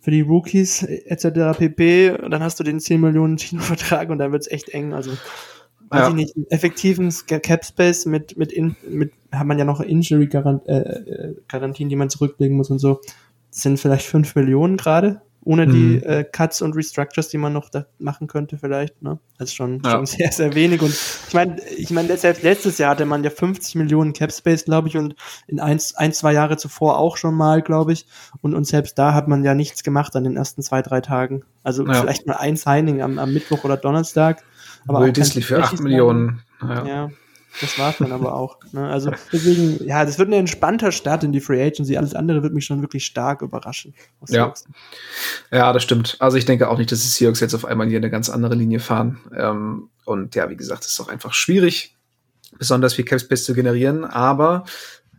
[0.00, 1.58] Für die Rookies etc.
[1.58, 2.12] pp.
[2.12, 4.94] Und dann hast du den 10 Millionen Vertrag und dann wird's echt eng.
[4.94, 5.10] Also
[5.96, 6.08] weiß Ja.
[6.10, 10.68] ich nicht, einen effektiven Cap Space mit, mit, in, mit hat man ja noch Injury-Garantien,
[10.74, 13.00] äh, äh, Garantien, die man zurücklegen muss und so.
[13.50, 16.02] Das sind vielleicht 5 Millionen gerade, ohne die Mhm.
[16.04, 19.00] äh, Cuts und Restructures, die man noch da machen könnte vielleicht.
[19.02, 19.18] Ne?
[19.38, 19.92] Das ist schon, Ja.
[19.92, 20.82] schon sehr, sehr wenig.
[20.82, 20.90] Und
[21.28, 24.88] ich meine, ich meine, selbst letztes Jahr hatte man ja 50 Millionen Cap Space, glaube
[24.88, 25.14] ich, und
[25.46, 28.06] in ein, ein, zwei Jahre zuvor auch schon mal, glaube ich.
[28.42, 31.42] Und, und selbst da hat man ja nichts gemacht an den ersten zwei, drei Tagen.
[31.62, 31.94] Also Ja.
[31.94, 34.42] vielleicht mal ein Signing am, am Mittwoch oder Donnerstag.
[34.86, 36.42] Aber Will Disley für 8 tatsächliches Millionen.
[36.60, 36.86] Signing.
[36.86, 37.10] Ja.
[37.60, 38.58] Das war's dann aber auch.
[38.72, 38.86] Ne?
[38.86, 41.96] Also deswegen, ja, das wird ein entspannter Start in die Free Agency.
[41.96, 43.94] Alles andere wird mich schon wirklich stark überraschen.
[44.28, 44.52] Ja.
[45.50, 46.16] ja, das stimmt.
[46.20, 48.54] Also ich denke auch nicht, dass die Seahawks jetzt auf einmal hier eine ganz andere
[48.54, 49.20] Linie fahren.
[49.34, 51.96] Ähm, und ja, wie gesagt, es ist auch einfach schwierig,
[52.58, 54.04] besonders viel Cap Space zu generieren.
[54.04, 54.64] Aber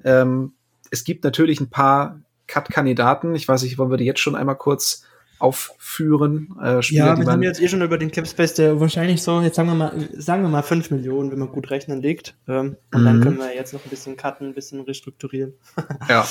[0.03, 0.53] ähm,
[0.91, 3.35] es gibt natürlich ein paar Cut-Kandidaten.
[3.35, 5.03] Ich weiß nicht, wollen wir die jetzt schon einmal kurz
[5.39, 6.55] aufführen?
[6.61, 9.55] Äh, Spieler, Ja, wir haben jetzt eh schon über den Capspace, der wahrscheinlich so, jetzt
[9.55, 12.35] sagen wir mal, sagen wir mal 5 Millionen, wenn man gut rechnen liegt.
[12.47, 13.23] Ähm, und dann Mhm.
[13.23, 15.53] können wir jetzt noch ein bisschen cutten, ein bisschen restrukturieren.
[16.09, 16.27] Ja,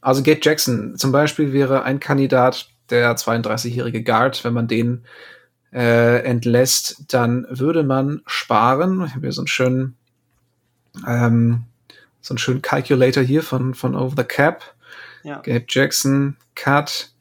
[0.00, 5.04] also Gate Jackson zum Beispiel wäre ein Kandidat, der 32-jährige Guard, wenn man den
[5.72, 9.02] äh, entlässt, dann würde man sparen.
[9.06, 9.96] Ich habe hier so einen schönen,
[11.06, 11.62] ähm,
[12.20, 14.62] so einen schönen Calculator hier von, von Over the Cap.
[15.22, 15.36] Ja.
[15.36, 17.11] Gabe Jackson, Cut,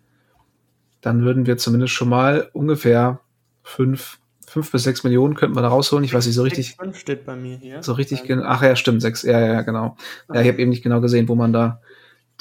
[1.02, 3.20] dann würden wir zumindest schon mal ungefähr
[3.64, 6.04] fünf, fünf bis sechs Millionen könnten wir da rausholen.
[6.04, 6.76] Ich weiß nicht so richtig.
[6.80, 7.82] 5 steht bei mir hier.
[7.84, 9.98] So richtig, gen- ach ja, stimmt, sechs, ja, ja, genau.
[10.34, 11.82] Ja, ich habe eben nicht genau gesehen, wo man da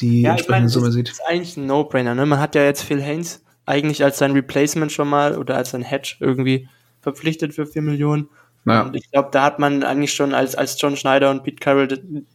[0.01, 1.11] die Ja, entsprechende meine, Summe das sieht.
[1.11, 2.15] ist eigentlich ein No-Brainer.
[2.15, 2.27] Ne?
[2.27, 5.83] Man hat ja jetzt Phil Haynes eigentlich als sein Replacement schon mal oder als sein
[5.83, 6.69] Hedge irgendwie
[7.01, 8.29] verpflichtet für 4 Millionen.
[8.67, 8.83] Ja.
[8.83, 11.89] Und ich glaube, da hat man eigentlich schon als, als John Schneider und Pete Carroll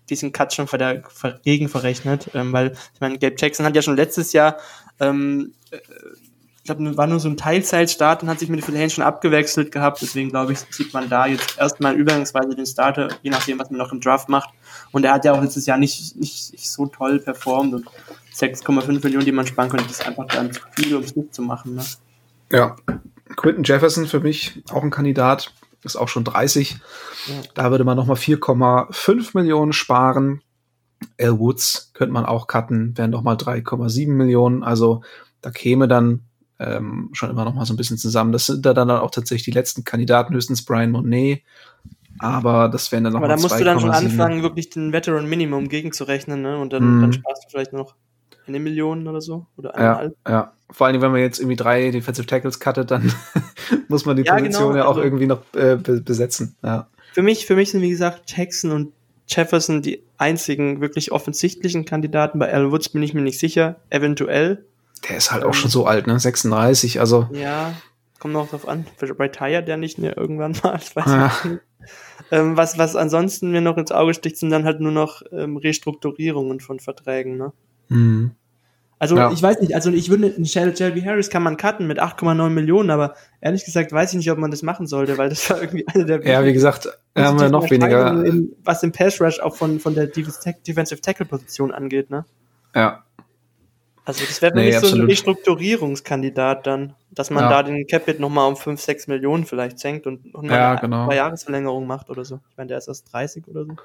[0.09, 1.03] diesen Cut schon ver
[1.43, 4.57] gegen verrechnet, ähm, weil ich meine, Gabe Jackson hat ja schon letztes Jahr,
[4.99, 5.77] ähm, äh,
[6.57, 10.01] ich glaube, war nur so ein Teilzeitstart und hat sich mit Phil schon abgewechselt gehabt,
[10.01, 13.77] deswegen glaube ich, sieht man da jetzt erstmal übergangsweise den Starter, je nachdem, was man
[13.77, 14.49] noch im Draft macht.
[14.91, 17.85] Und er hat ja auch letztes Jahr nicht, nicht, nicht so toll performt und
[18.33, 21.43] 6,5 Millionen, die man sparen könnte, ist einfach dann zu viel, um es nicht zu
[21.43, 21.75] machen.
[21.75, 21.85] Ne?
[22.51, 22.75] Ja.
[23.35, 25.53] Quinton Jefferson für mich auch ein Kandidat,
[25.85, 26.77] ist auch schon 30.
[27.53, 30.41] Da würde man nochmal 4,5 Millionen sparen.
[31.19, 34.63] Al Woods könnte man auch cutten, wären nochmal 3,7 Millionen.
[34.63, 35.01] Also
[35.41, 36.21] da käme dann
[36.59, 38.31] ähm, schon immer noch mal so ein bisschen zusammen.
[38.31, 41.41] Das sind da dann auch tatsächlich die letzten Kandidaten, höchstens Brian Monet.
[42.19, 44.05] Aber das wären dann noch Aber mal da musst du dann schon 2,7.
[44.05, 46.57] anfangen, wirklich den Veteran Minimum gegenzurechnen, ne?
[46.57, 47.01] Und dann, Mhm.
[47.01, 47.95] dann sparst du vielleicht noch
[48.47, 49.45] eine Million oder so.
[49.57, 50.15] Oder Ja, eineinhalb.
[50.27, 50.51] ja.
[50.71, 53.11] Vor allem, wenn man jetzt irgendwie drei Defensive Tackles cuttet, dann
[53.87, 56.55] muss man die Ja, Position genau, ja auch also- irgendwie noch äh, be besetzen.
[56.63, 56.87] Ja.
[57.13, 58.91] Für mich, für mich sind, wie gesagt, Jackson und
[59.27, 62.39] Jefferson die einzigen wirklich offensichtlichen Kandidaten.
[62.39, 63.77] Bei Al Woods bin ich mir nicht sicher.
[63.89, 64.65] Eventuell.
[65.09, 66.19] Der ist halt auch schon so alt, ne?
[66.19, 67.73] 36, also Ja,
[68.19, 68.85] kommt noch drauf an.
[69.01, 70.77] Retired der nicht ne, irgendwann mal.
[70.81, 71.31] Ich weiß Ja.
[71.43, 71.61] nicht.
[72.31, 75.57] Ähm, was, was ansonsten mir noch ins Auge sticht, sind dann halt nur noch ähm,
[75.57, 77.53] Restrukturierungen von Verträgen, ne?
[77.89, 78.31] Mhm.
[78.97, 79.29] Also Ja.
[79.29, 82.49] ich weiß nicht, also ich würde einen Shel- Shelby Harris kann man cutten mit 8,9
[82.49, 85.61] Millionen, aber ehrlich gesagt weiß ich nicht, ob man das machen sollte, weil das war
[85.61, 88.23] irgendwie eine der ja, wie gesagt, haben wir noch weniger.
[88.25, 92.09] Im- was den Pass Rush auch von, von der Defensive Tack- Defensive Tackle Position angeht,
[92.09, 92.23] ne?
[92.73, 93.03] Ja,
[94.05, 95.09] Also das wäre Nee, mich so ein absolut.
[95.09, 97.49] Restrukturierungskandidat dann, dass man Ja.
[97.49, 101.05] da den Capit nochmal um 5, 6 Millionen vielleicht senkt und nochmal Ja, eine genau.
[101.07, 102.39] zwei Jahresverlängerung macht oder so.
[102.49, 103.75] Ich meine, der ist erst 30 oder so.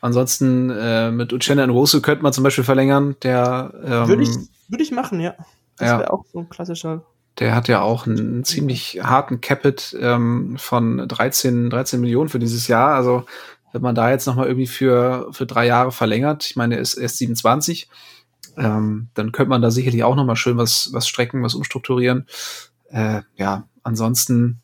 [0.00, 3.16] Ansonsten äh, mit Uchenna Nwosu könnte man zum Beispiel verlängern.
[3.22, 4.30] Der, ähm, Würde ich,
[4.68, 5.34] würde ich machen, ja.
[5.76, 5.98] Das ja.
[6.00, 7.02] wäre auch so ein klassischer.
[7.38, 12.66] der hat ja auch einen ziemlich harten Capit ähm, von 13, 13 Millionen für dieses
[12.66, 12.94] Jahr.
[12.94, 13.24] Also
[13.72, 16.80] wenn man da jetzt noch mal irgendwie für, für drei Jahre verlängert, ich meine, er
[16.80, 17.88] ist erst 27,
[18.56, 22.26] ähm, dann könnte man da sicherlich auch noch mal schön was, was strecken, was umstrukturieren.
[22.90, 24.62] Äh, ja, ansonsten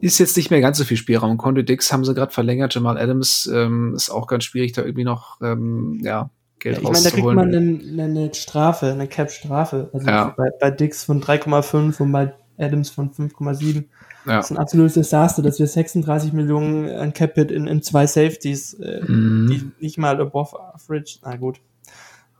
[0.00, 1.36] ist jetzt nicht mehr ganz so viel Spielraum.
[1.38, 2.74] Conde Dix haben sie gerade verlängert.
[2.74, 6.30] Jamal Adams ähm, ist auch ganz schwierig, da irgendwie noch ähm, ja,
[6.60, 9.90] Geld ich meine, da kriegt man eine, eine Strafe, eine Cap-Strafe.
[9.92, 10.34] Also Ja.
[10.36, 13.84] bei, bei Dix von 3,5 und bei Adams von 5,7.
[14.26, 14.36] ja.
[14.36, 18.74] Das ist ein absolutes Desaster, dass wir 36 Millionen an Capit in, in zwei Safeties,
[18.74, 19.46] äh, Mhm.
[19.78, 21.60] die nicht mal above average, na gut.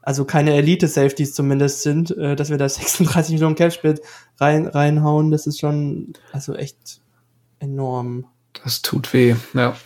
[0.02, 4.00] Also keine Elite-Safeties zumindest sind, äh, dass wir da 36 Millionen Capspit
[4.40, 7.00] rein, reinhauen, das ist schon, also echt
[7.60, 8.26] enorm.
[8.64, 9.76] Das tut weh, ja.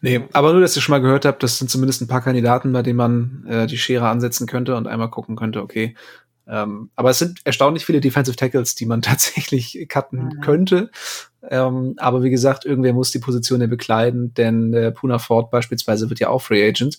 [0.00, 2.72] Nee, aber nur, dass ihr schon mal gehört habt, das sind zumindest ein paar Kandidaten,
[2.72, 5.94] bei denen man äh, die Schere ansetzen könnte und einmal gucken könnte, okay.
[6.48, 10.40] Ähm, aber es sind erstaunlich viele Defensive Tackles, die man tatsächlich cutten Mhm.
[10.40, 10.90] könnte.
[11.48, 16.08] Ähm, aber wie gesagt, irgendwer muss die Position ja bekleiden, denn äh, Puna Ford beispielsweise
[16.08, 16.98] wird ja auch Free Agent.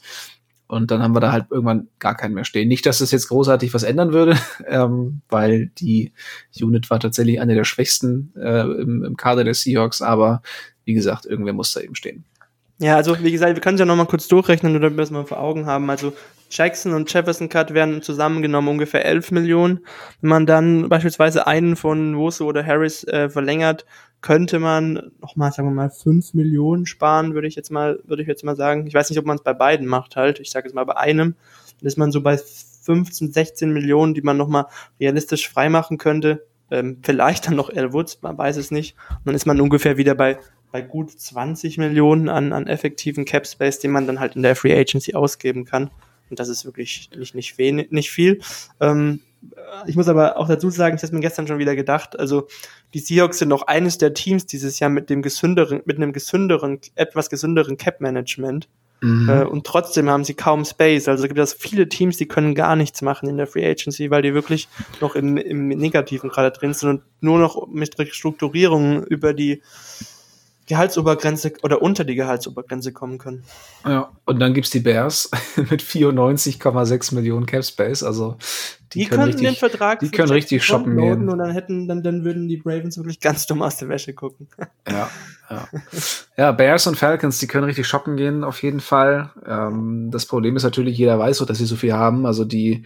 [0.67, 2.67] Und dann haben wir da halt irgendwann gar keinen mehr stehen.
[2.67, 6.12] Nicht, dass das jetzt großartig was ändern würde, ähm, weil die
[6.60, 10.41] Unit war tatsächlich eine der schwächsten äh, im, im Kader der Seahawks, aber
[10.84, 12.25] wie gesagt, irgendwer muss da eben stehen.
[12.80, 15.10] Ja, also wie gesagt, wir können es ja noch mal kurz durchrechnen, oder wir es
[15.10, 15.89] mal vor Augen haben.
[15.89, 16.13] Also
[16.49, 19.80] Jackson und Jefferson Cut werden zusammengenommen ungefähr 11 Millionen.
[20.21, 23.86] Wenn man dann beispielsweise einen von Wosu oder Harris äh, verlängert,
[24.21, 28.27] könnte man nochmal, sagen wir mal, 5 Millionen sparen, würde ich jetzt mal, würde ich
[28.27, 28.88] jetzt mal sagen.
[28.88, 30.39] Ich weiß nicht, ob man es bei beiden macht halt.
[30.39, 31.36] Ich sage jetzt mal bei einem.
[31.80, 34.65] Dann ist man so bei 15, 16 Millionen, die man nochmal
[34.99, 36.45] realistisch freimachen könnte.
[36.69, 38.95] Ähm, vielleicht dann noch Al Woods, man weiß es nicht.
[39.10, 40.39] Und dann ist man ungefähr wieder bei
[40.71, 44.56] bei gut 20 Millionen an, an effektiven Cap Space, den man dann halt in der
[44.56, 45.89] Free Agency ausgeben kann.
[46.30, 48.41] Und das ist wirklich nicht, nicht, wenig, nicht viel.
[48.82, 49.21] Ähm,
[49.86, 52.47] ich muss aber auch dazu sagen, ich habe mir gestern schon wieder gedacht, also
[52.93, 56.79] die Seahawks sind noch eines der Teams dieses Jahr mit dem gesünderen, mit einem gesünderen,
[56.95, 58.67] etwas gesünderen Cap Management.
[59.01, 59.29] Mhm.
[59.29, 61.07] Äh, und trotzdem haben sie kaum Space.
[61.07, 64.21] Also gibt es viele Teams, die können gar nichts machen in der Free Agency, weil
[64.21, 64.67] die wirklich
[65.01, 69.62] noch im, im Negativen gerade drin sind und nur noch mit Restrukturierungen über die
[70.67, 73.43] Gehaltsobergrenze oder unter die Gehaltsobergrenze kommen können.
[73.86, 78.03] Ja, und dann gibt's die Bears mit 94,6 Millionen Cap Space.
[78.03, 78.38] Also
[78.93, 81.30] die, Die, können könnten richtig, den Vertrag die können richtig shoppen gehen.
[81.30, 84.47] und dann hätten, dann, dann würden die Ravens wirklich ganz dumm aus der Wäsche gucken.
[84.89, 85.10] Ja,
[85.49, 85.67] ja.
[86.38, 89.32] ja, Bears und Falcons, die können richtig shoppen gehen, auf jeden Fall.
[89.45, 92.25] Ähm, das Problem ist natürlich, jeder weiß so, dass sie so viel haben.
[92.25, 92.84] Also die,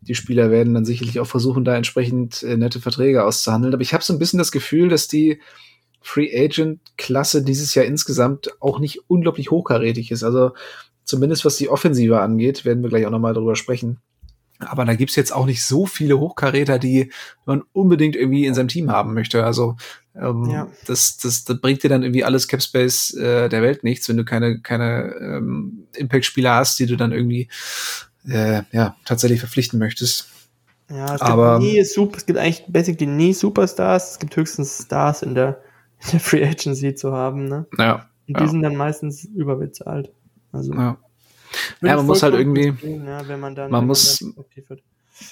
[0.00, 3.74] die Spieler werden dann sicherlich auch versuchen, da entsprechend äh, nette Verträge auszuhandeln.
[3.74, 5.40] Aber ich habe so ein bisschen das Gefühl, dass die
[6.02, 10.22] Free Agent Klasse dieses Jahr insgesamt auch nicht unglaublich hochkarätig ist.
[10.24, 10.52] Also
[11.04, 13.98] zumindest was die Offensive angeht, werden wir gleich auch nochmal drüber sprechen.
[14.60, 17.10] Aber da gibt's jetzt auch nicht so viele Hochkaräter, die
[17.46, 19.44] man unbedingt irgendwie in seinem Team haben möchte.
[19.44, 19.76] Also
[20.14, 20.68] ähm, Ja.
[20.86, 24.24] das, das, das bringt dir dann irgendwie alles Capspace äh, der Welt nichts, wenn du
[24.24, 27.48] keine, keine ähm, Impact-Spieler hast, die du dann irgendwie
[28.28, 30.28] äh, ja, tatsächlich verpflichten möchtest.
[30.88, 34.84] Ja, es Aber- gibt nie super, es gibt eigentlich basically nie Superstars, es gibt höchstens
[34.84, 35.60] Stars in der,
[36.04, 37.66] in der Free Agency zu haben, ne?
[37.78, 38.06] Ja.
[38.28, 38.40] Und Ja.
[38.44, 40.10] die sind dann meistens überbezahlt.
[40.52, 40.96] Also ja.
[41.82, 44.22] Ja, man muss halt irgendwie- zufrieden, ja, wenn man dann, man muss-
[44.68, 44.82] wird.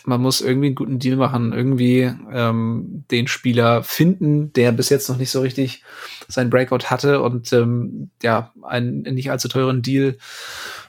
[0.05, 5.09] man muss irgendwie einen guten Deal machen, irgendwie ähm, den Spieler finden, der bis jetzt
[5.09, 5.83] noch nicht so richtig
[6.29, 10.19] sein Breakout hatte und ähm, ja, einen nicht allzu teuren Deal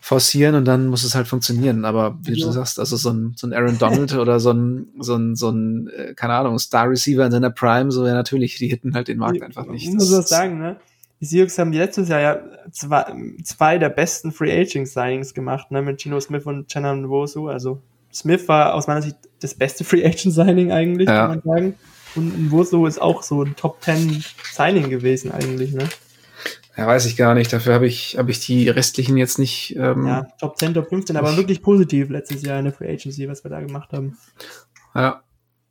[0.03, 1.85] forcieren und dann muss es halt funktionieren.
[1.85, 2.47] Aber wie Ja.
[2.47, 5.49] du sagst, also so ein, so ein Aaron Donald oder so ein, so ein, so
[5.51, 9.07] ein, äh, keine Ahnung, Star Receiver in seiner Prime, so ja natürlich, die hitten halt
[9.07, 9.87] den Markt einfach nicht.
[9.87, 10.77] Ich muss Das- sagen, ne?
[11.21, 12.39] Die Seahawks haben letztes Jahr ja
[12.71, 13.05] zwei,
[13.43, 15.83] zwei der besten Free Agent Signings gemacht, ne?
[15.83, 17.47] Mit Gino Smith und Chenna Nwosu.
[17.47, 17.79] Also
[18.11, 21.27] Smith war aus meiner Sicht das beste Free Agent Signing eigentlich, Ja.
[21.27, 21.75] kann man sagen.
[22.15, 25.87] Und Nwosu ist auch so ein Top 10 Signing gewesen eigentlich, ne?
[26.77, 27.51] Ja, weiß ich gar nicht.
[27.51, 29.75] Dafür habe ich, habe ich die restlichen jetzt nicht.
[29.75, 33.27] Ähm, Ja, Top 10, Top 15, aber wirklich positiv letztes Jahr in der Free Agency,
[33.27, 34.17] was wir da gemacht haben.
[34.95, 35.21] Ja,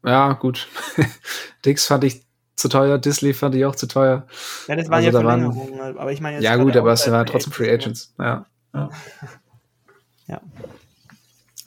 [0.04, 0.68] ja, gut.
[1.64, 2.22] Dix fand ich
[2.56, 4.26] zu teuer, Disley fand ich auch zu teuer.
[4.68, 7.26] Ja, das waren Also ja waren- Verlängerungen, aber ich meine Ja, gut, aber es waren
[7.26, 7.72] trotzdem Free ne?
[7.72, 8.14] Agents.
[8.18, 8.46] Ja.
[8.74, 8.90] ja.
[10.26, 10.40] Ja.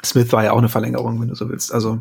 [0.06, 1.74] Smith war ja auch eine Verlängerung, wenn du so willst.
[1.74, 2.00] Also,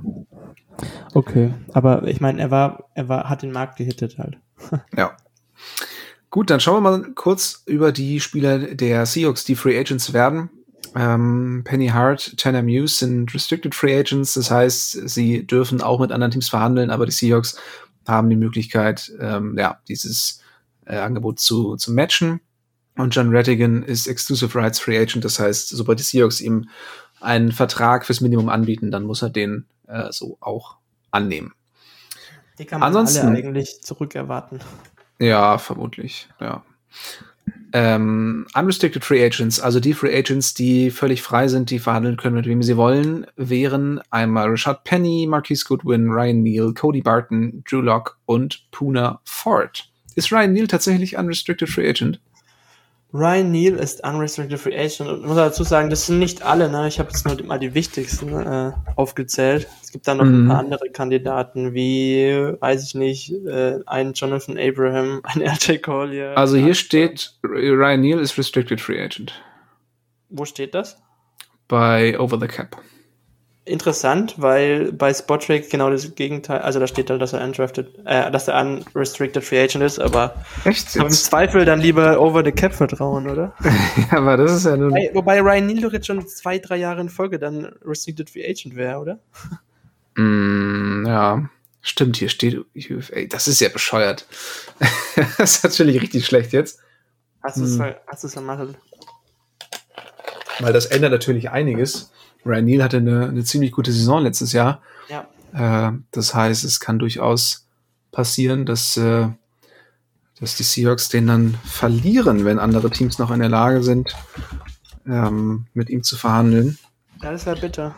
[1.14, 4.38] Okay, aber ich meine, er war, er war, hat den Markt gehittet halt.
[4.96, 5.16] ja.
[6.32, 10.48] Gut, dann schauen wir mal kurz über die Spieler der Seahawks, die Free Agents werden.
[10.96, 14.32] Ähm, Penny Hart, Tanner Muse sind Restricted Free Agents.
[14.32, 17.58] Das heißt, sie dürfen auch mit anderen Teams verhandeln, aber die Seahawks
[18.08, 20.40] haben die Möglichkeit, ähm, ja, dieses
[20.86, 22.40] äh, Angebot zu, zu matchen.
[22.96, 25.26] Und John Rattigan ist Exclusive Rights Free Agent.
[25.26, 26.70] Das heißt, sobald die Seahawks ihm
[27.20, 30.76] einen Vertrag fürs Minimum anbieten, dann muss er den äh, so auch
[31.10, 31.52] annehmen.
[32.58, 34.60] Die kann man Ansonsten- alle eigentlich zurückerwarten.
[35.22, 36.64] Ja, vermutlich, ja.
[37.72, 42.34] Ähm, unrestricted Free Agents, also die Free Agents, die völlig frei sind, die verhandeln können,
[42.34, 47.80] mit wem sie wollen, wären einmal Rashad Penny, Marquise Goodwin, Ryan Neal, Cody Barton, Drew
[47.80, 49.88] Lock und Puna Ford.
[50.16, 52.20] Ist Ryan Neal tatsächlich unrestricted Free Agent?
[53.14, 56.88] Ryan Neal ist unrestricted free agent und muss dazu sagen, das sind nicht alle, ne?
[56.88, 59.68] Ich habe jetzt nur mal die wichtigsten äh, aufgezählt.
[59.82, 60.44] Es gibt da noch Mhm.
[60.44, 66.38] ein paar andere Kandidaten, wie, weiß ich nicht, äh, ein Jonathan Abraham, ein RJ Collier.
[66.38, 69.34] Also hier steht, Ryan Neal ist restricted Free Agent
[70.30, 70.96] Wo steht das?
[71.68, 72.76] bei Over the Cap.
[73.64, 78.28] Interessant, weil bei Spotrack genau das Gegenteil, also da steht halt, dass er undrafted, äh,
[78.28, 82.74] dass er unrestricted free agent ist, aber Echt im Zweifel dann lieber over the cap
[82.74, 83.54] vertrauen, oder?
[84.10, 84.90] aber das ist ja nun.
[84.90, 88.98] Wobei, wobei Ryan jetzt schon zwei, drei Jahre in Folge dann restricted free agent wäre,
[88.98, 89.20] oder?
[90.16, 91.48] Mm, ja,
[91.82, 93.26] stimmt, hier steht UFA.
[93.28, 94.26] Das ist ja bescheuert.
[95.38, 96.80] das ist natürlich richtig schlecht jetzt.
[97.44, 98.30] Hast du es Hm.
[98.30, 98.76] vermasselt?
[100.58, 102.10] Weil das ändert natürlich einiges.
[102.44, 104.80] Ryan Neal hatte eine, eine ziemlich gute Saison letztes Jahr.
[105.08, 105.28] Ja.
[105.52, 107.66] Äh, das heißt, es kann durchaus
[108.10, 109.28] passieren, dass, äh,
[110.40, 114.16] dass die Seahawks den dann verlieren, wenn andere Teams noch in der Lage sind,
[115.06, 116.78] ähm, mit ihm zu verhandeln.
[117.22, 117.94] Ja, das wäre bitter.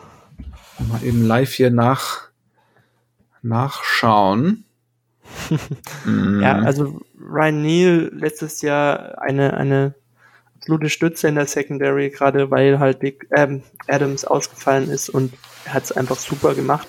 [0.89, 2.29] Mal eben live hier nach,
[3.41, 4.65] nachschauen.
[6.05, 6.39] Mm.
[6.41, 9.95] Ja, also Ryan Neal letztes Jahr eine, eine
[10.65, 15.31] absolute Stütze in der Secondary, gerade weil halt Big, ähm, Adams ausgefallen ist und
[15.65, 16.87] er hat es einfach super gemacht.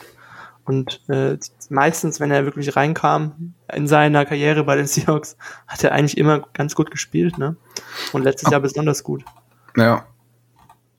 [0.64, 1.36] Und äh,
[1.68, 5.36] meistens, wenn er wirklich reinkam in seiner Karriere bei den Seahawks,
[5.66, 7.56] hat er eigentlich immer ganz gut gespielt, ne?
[8.12, 9.24] Und letztes Jahr besonders gut.
[9.76, 10.06] Ja.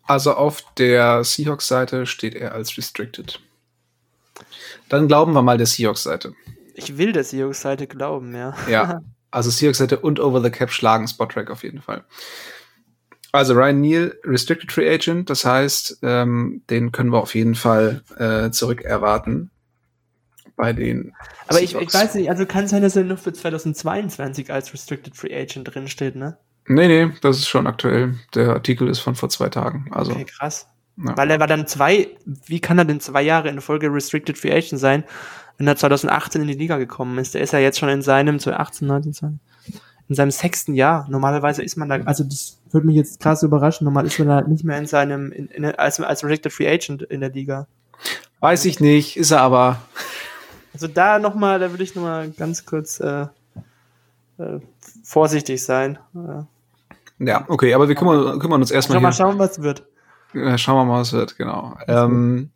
[0.05, 3.41] Also auf der Seahawks-Seite steht er als restricted.
[4.87, 6.33] Dann glauben wir mal der Seahawks-Seite.
[6.75, 8.55] Ich will der Seahawks-Seite glauben, ja.
[8.69, 9.01] Ja.
[9.29, 12.05] Also Seahawks-Seite und Over the Cap schlagen Spot-Track auf jeden Fall.
[13.38, 18.04] Also Ryan Neal, Restricted Free Agent, das heißt, ähm, den können wir auf jeden Fall
[18.17, 19.52] äh, zurück erwarten.
[20.56, 21.13] bei den.
[21.47, 25.15] Aber ich, ich, weiß nicht, also kann sein, dass er nur für 2022 als Restricted
[25.15, 26.38] Free Agent drinsteht, ne?
[26.67, 28.15] Nee, nee, das ist schon aktuell.
[28.36, 29.88] Der Artikel ist von vor zwei Tagen.
[29.91, 30.67] Also, okay, krass.
[30.97, 31.15] Ja.
[31.15, 34.52] Weil er war dann zwei, wie kann er denn zwei Jahre in Folge Restricted Free
[34.52, 35.04] Agent sein,
[35.58, 37.36] wenn er 2018 in die Liga gekommen ist?
[37.36, 39.39] Der ist ja jetzt schon in seinem 2018, 19, 20,
[40.10, 41.06] in seinem sechsten Jahr.
[41.10, 43.86] Normalerweise ist man da, also das würde mich jetzt krass überraschen.
[43.86, 47.04] Normal ist man da nicht mehr in seinem, in, in, als, als Restricted Free Agent
[47.04, 47.67] in der Liga.
[48.39, 49.82] Weiß ich nicht, ist er aber.
[50.74, 53.26] Also da nochmal, da würde ich nochmal ganz kurz äh,
[54.38, 54.60] äh,
[55.04, 55.98] vorsichtig sein.
[57.20, 59.00] Ja, okay, aber wir kümmern, kümmern uns erstmal.
[59.00, 59.84] Mal schauen, was wird.
[60.34, 61.76] Ja, schauen wir mal, was wird, genau.
[61.88, 62.52] Ähm,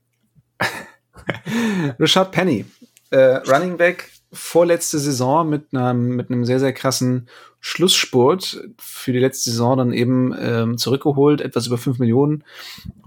[2.00, 2.66] Richard Penny,
[3.10, 7.28] äh, Running Back, vorletzte Saison mit einem, mit einem sehr, sehr krassen
[7.60, 12.44] Schlussspurt für die letzte Saison dann eben ähm, zurückgeholt, etwas über fünf Millionen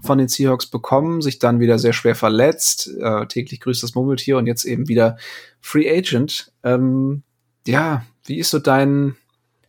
[0.01, 4.37] von den Seahawks bekommen, sich dann wieder sehr schwer verletzt, äh, täglich grüßt das Murmeltier
[4.37, 5.17] und jetzt eben wieder
[5.59, 6.53] Free Agent.
[6.63, 7.23] Ähm,
[7.67, 9.15] ja, wie ist so dein,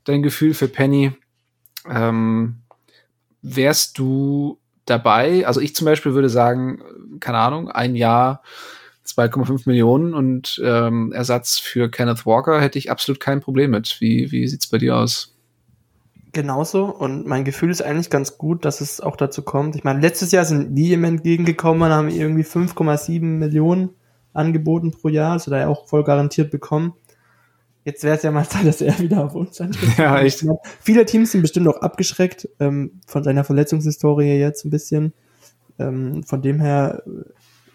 [0.05, 1.13] dein Gefühl für Penny?
[1.89, 2.59] Ähm,
[3.43, 5.47] wärst du dabei?
[5.47, 6.83] Also ich zum Beispiel würde sagen,
[7.19, 8.43] keine Ahnung, ein Jahr
[9.17, 14.01] 2,5 Millionen und ähm, Ersatz für Kenneth Walker hätte ich absolut kein Problem mit.
[14.01, 15.35] Wie, wie sieht's bei dir aus?
[16.33, 19.75] Genauso und mein Gefühl ist eigentlich ganz gut, dass es auch dazu kommt.
[19.75, 23.91] Ich meine, letztes Jahr sind die ihm entgegengekommen und haben irgendwie 5,7 Millionen
[24.35, 26.93] angeboten pro Jahr, also da er auch voll garantiert bekommen.
[27.87, 29.97] Jetzt wäre es ja mal Zeit, dass er wieder auf uns antritt.
[29.97, 30.45] Ja, echt.
[30.81, 35.15] Viele Teams sind bestimmt auch abgeschreckt ähm, von seiner Verletzungshistorie jetzt ein bisschen.
[35.79, 37.03] Ähm, von dem her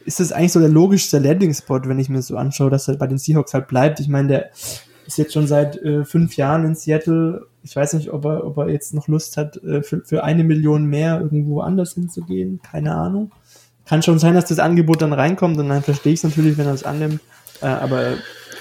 [0.06, 3.08] ist das eigentlich so der logischste Landing-Spot, wenn ich mir so anschaue, dass er bei
[3.08, 4.00] den Seahawks halt bleibt.
[4.00, 4.50] Ich meine, der
[5.06, 7.48] ist jetzt schon seit äh, fünf Jahren in Seattle.
[7.64, 10.44] Ich weiß nicht, ob er, ob er jetzt noch Lust hat, äh, für, für eine
[10.44, 12.62] Million mehr irgendwo anders hinzugehen.
[12.62, 13.32] Keine Ahnung.
[13.86, 16.68] Kann schon sein, dass das Angebot dann reinkommt und dann verstehe ich es natürlich, wenn
[16.68, 17.20] er es annimmt.
[17.62, 18.14] Äh, aber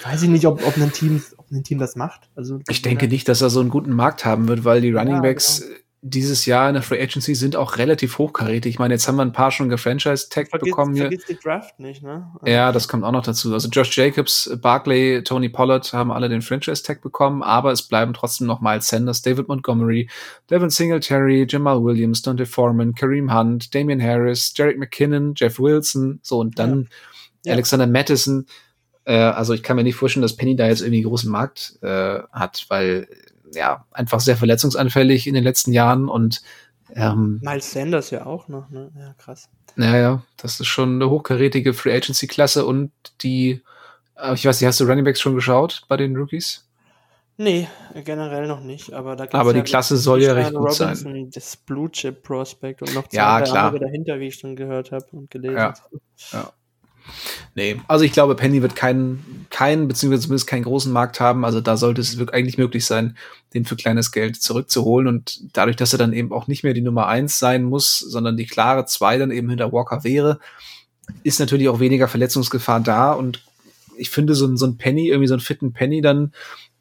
[0.05, 2.31] weiß ich nicht, ob, ob ein Team, ob ein Team das macht.
[2.35, 5.23] Also ich denke nicht, dass er so einen guten Markt haben wird, weil die Running
[5.23, 8.75] Backs ja, genau dieses Jahr in der Free Agency sind auch relativ hochkarätig.
[8.75, 11.09] Ich meine, jetzt haben wir ein paar schon gefranchise-Tag bekommen hier.
[11.09, 12.31] Vergiss die Draft nicht, ne?
[12.41, 13.53] Also ja, das kommt auch noch dazu.
[13.53, 18.47] Also Josh Jacobs, Barkley, Tony Pollard haben alle den Franchise-Tag bekommen, aber es bleiben trotzdem
[18.47, 20.09] noch Miles Sanders, David Montgomery,
[20.49, 26.39] Devin Singletary, Jamal Williams, Dante Foreman, Kareem Hunt, Damian Harris, Jarek McKinnon, Jeff Wilson, so
[26.39, 26.89] und dann
[27.45, 27.53] ja.
[27.53, 28.47] Alexander Madison.
[29.05, 32.21] Äh, also ich kann mir nicht vorstellen, dass Penny da jetzt irgendwie großen Markt äh,
[32.33, 33.07] hat, weil
[33.55, 36.43] ja, einfach sehr verletzungsanfällig in den letzten Jahren und
[36.95, 38.91] ähm, Miles Sanders ja auch noch, ne?
[38.99, 39.49] Ja, krass.
[39.77, 42.91] Naja, das ist schon eine hochkarätige Free Agency Klasse und
[43.23, 43.63] die,
[44.17, 46.67] äh, ich weiß nicht, hast du Running Backs schon geschaut bei den Rookies?
[47.37, 47.69] Nee,
[48.05, 51.31] generell noch nicht, aber da Aber die ja Klasse soll ja recht gut Robinson, sein.
[51.33, 53.79] Das Blue Chip Prospect und noch zwei ja, klar.
[53.79, 55.75] dahinter, wie ich schon gehört habe und gelesen ja.
[56.33, 56.53] Ja.
[57.55, 61.45] Nee, also ich glaube, Penny wird keinen, keinen, beziehungsweise zumindest keinen großen Markt haben.
[61.45, 63.17] Also da sollte es wirklich eigentlich möglich sein,
[63.55, 65.09] den für kleines Geld zurückzuholen.
[65.09, 68.37] Und dadurch, dass er dann eben auch nicht mehr die Nummer eins sein muss, sondern
[68.37, 70.39] die klare zwei dann eben hinter Walker wäre,
[71.23, 73.13] ist natürlich auch weniger Verletzungsgefahr da.
[73.13, 73.45] Und
[73.97, 76.33] ich finde, so ein, so ein Penny, irgendwie so einen fitten Penny dann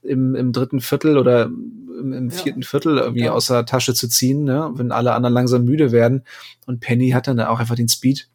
[0.01, 2.67] im, im dritten Viertel oder im, im vierten ja.
[2.67, 3.31] Viertel irgendwie ja.
[3.31, 4.71] aus der Tasche zu ziehen, ne?
[4.75, 6.23] wenn alle anderen langsam müde werden.
[6.65, 8.29] Und Penny hat dann auch einfach den Speed.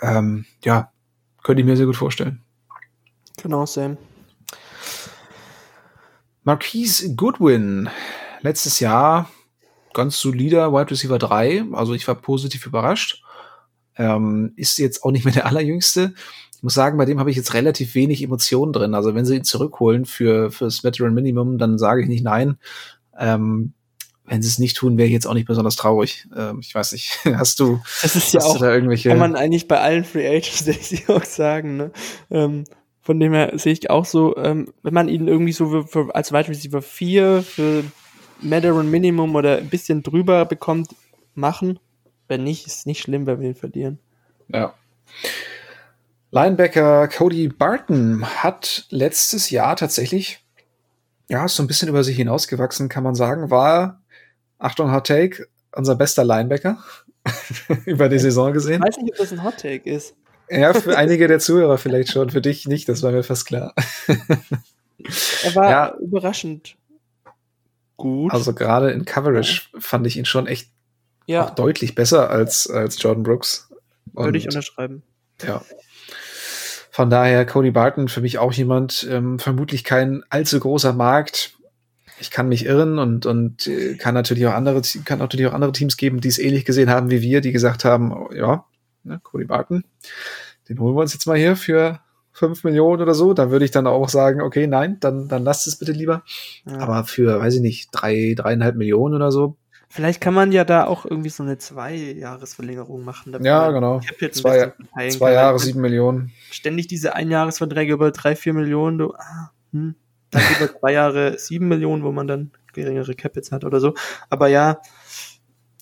[0.00, 0.90] Ähm, ja,
[1.42, 2.42] könnte ich mir sehr gut vorstellen.
[3.42, 3.96] Genau, Sam.
[6.44, 7.88] Marquise Goodwin,
[8.40, 9.30] letztes Jahr
[9.92, 13.22] ganz solider Wide Receiver 3, also ich war positiv überrascht.
[13.96, 16.14] Ähm, ist jetzt auch nicht mehr der allerjüngste.
[16.56, 18.94] Ich muss sagen, bei dem habe ich jetzt relativ wenig Emotionen drin.
[18.94, 22.56] Also wenn sie ihn zurückholen für fürs Veteran Minimum, dann sage ich nicht nein.
[23.18, 23.74] Ähm,
[24.32, 26.26] wenn sie es nicht tun, wäre ich jetzt auch nicht besonders traurig.
[26.34, 29.68] Ähm, ich weiß nicht, hast du, das ist ja auch, da irgendwelche kann man eigentlich
[29.68, 31.90] bei allen Free Agents der Seahawks sagen, ne?
[32.30, 32.64] Ähm,
[33.02, 36.14] von dem her sehe ich auch so, ähm, wenn man ihn irgendwie so für, für,
[36.14, 37.84] als Wide Receiver 4 für
[38.40, 40.94] Veteran Minimum oder ein bisschen drüber bekommt,
[41.34, 41.78] machen.
[42.26, 43.98] Wenn nicht, ist nicht schlimm, wenn wir ihn verlieren.
[44.48, 44.72] Ja.
[46.30, 50.42] Linebacker Cody Barton hat letztes Jahr tatsächlich
[51.28, 54.01] ja, so ein bisschen über sich hinausgewachsen, kann man sagen, war
[54.62, 56.78] Achtung, Hot Take, unser bester Linebacker
[57.84, 58.82] über die Saison gesehen.
[58.82, 60.14] Ich weiß nicht, ob das ein Hot Take ist.
[60.48, 63.74] Ja, für einige der Zuhörer vielleicht schon, für dich nicht, das war mir fast klar.
[64.06, 65.94] er war ja.
[66.00, 66.76] überraschend
[67.96, 68.32] gut.
[68.32, 69.80] Also gerade in Coverage ja.
[69.80, 70.70] fand ich ihn schon echt
[71.26, 71.44] ja.
[71.44, 73.68] auch deutlich besser als, als Jordan Brooks.
[74.14, 75.02] Und, Würde ich unterschreiben.
[75.42, 75.62] Ja.
[76.90, 81.56] Von daher Cody Barton für mich auch jemand, ähm, vermutlich kein allzu großer Markt,
[82.22, 85.72] ich kann mich irren und, und äh, kann natürlich auch andere, kann natürlich auch andere
[85.72, 88.64] Teams geben, die es ähnlich gesehen haben wie wir, die gesagt haben, oh, ja,
[89.02, 89.84] ne, Cody Barton,
[90.68, 91.98] den holen wir uns jetzt mal hier für
[92.30, 95.66] 5 Millionen oder so, da würde ich dann auch sagen, okay, nein, dann, dann lasst
[95.66, 96.22] es bitte lieber.
[96.64, 96.78] Ja.
[96.78, 99.56] Aber für, weiß ich nicht, drei, dreieinhalb Millionen oder so.
[99.88, 103.36] Vielleicht kann man ja da auch irgendwie so eine Zwei-Jahres-Verlängerung machen.
[103.42, 104.00] Ja, genau.
[104.30, 104.72] Zwei,
[105.10, 106.32] zwei Jahre, sieben Millionen.
[106.50, 109.96] Ständig diese Einjahresverträge über drei, vier Millionen, du, ah, hm.
[110.32, 113.94] Dann über zwei Jahre sieben Millionen, wo man dann geringere Capits hat oder so.
[114.30, 114.80] Aber ja,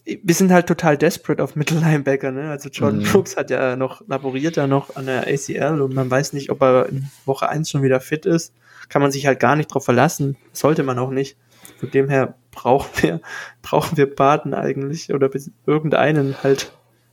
[0.04, 2.50] wir sind halt total desperate auf Mittellinebacker, ne?
[2.50, 3.04] Also Jordan mhm.
[3.04, 6.60] Brooks hat ja noch, laboriert ja noch an der ACL und man weiß nicht, ob
[6.62, 8.52] er in Woche 1 schon wieder fit ist.
[8.88, 10.36] Kann man sich halt gar nicht drauf verlassen.
[10.52, 11.36] Sollte man auch nicht.
[11.78, 13.20] Von dem her brauchen wir,
[13.62, 15.30] brauchen wir Baden eigentlich oder
[15.66, 16.72] irgendeinen halt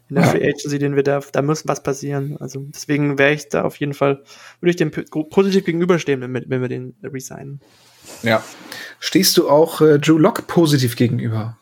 [0.10, 2.38] in der Free Agency, den wir da, da muss was passieren.
[2.39, 4.24] Also deswegen wäre ich da auf jeden Fall,
[4.60, 7.60] würde ich dem positiv gegenüberstehen, wenn wir, wenn wir den resignen.
[8.24, 8.43] Ja.
[8.99, 11.58] Stehst du auch äh, Drew Lock positiv gegenüber?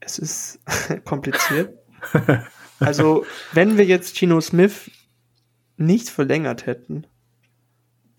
[0.00, 0.60] Es ist
[1.04, 1.76] kompliziert.
[2.78, 4.90] also, wenn wir jetzt Gino Smith
[5.76, 7.06] nicht verlängert hätten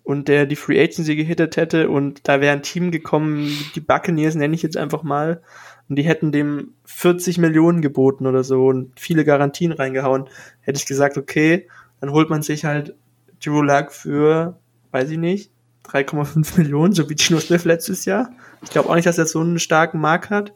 [0.08, 4.36] und der die Free Agency gehittet hätte und da wäre ein Team gekommen, die Buccaneers
[4.36, 5.42] nenne ich jetzt einfach mal,
[5.90, 10.30] und die hätten dem 40 Millionen geboten oder so und viele Garantien reingehauen,
[10.62, 11.68] hätte ich gesagt, okay,
[12.00, 12.96] dann holt man sich halt
[13.44, 14.58] Drew Luck für,
[14.92, 15.52] weiß ich nicht,
[15.86, 18.30] 3,5 Millionen, so wie Gino Smith letztes Jahr.
[18.62, 20.54] Ich glaube auch nicht, dass er so einen starken Markt hat.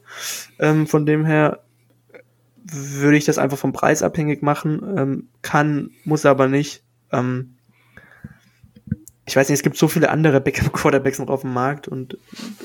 [0.60, 1.62] Ähm, von dem her
[2.64, 4.80] würde ich das einfach vom Preis abhängig machen.
[4.96, 6.84] Ähm, kann, muss aber nicht.
[7.12, 7.56] Ähm,
[9.32, 10.40] ich weiß nicht, es gibt so viele andere
[10.72, 12.18] Quarterbacks noch auf dem Markt und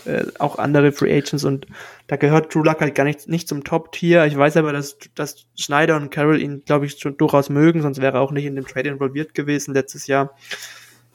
[0.05, 1.65] äh, auch andere Free Agents und
[2.07, 4.25] da gehört Drew Luck halt gar nicht, nicht zum Top-Tier.
[4.25, 8.01] Ich weiß aber, dass, dass Schneider und Carroll ihn, glaube ich, schon durchaus mögen, sonst
[8.01, 10.35] wäre er auch nicht in dem Trade involviert gewesen letztes Jahr.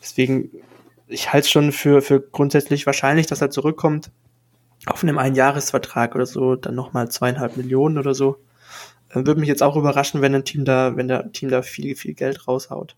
[0.01, 0.51] Deswegen
[1.13, 4.11] ich halte es schon für, für grundsätzlich wahrscheinlich, dass er zurückkommt
[4.87, 8.39] auf einem Einjahresvertrag oder so, dann nochmal zweieinhalb Millionen oder so.
[9.11, 11.95] Äh, würde mich jetzt auch überraschen, wenn ein Team da, wenn der Team da viel,
[11.95, 12.97] viel Geld raushaut.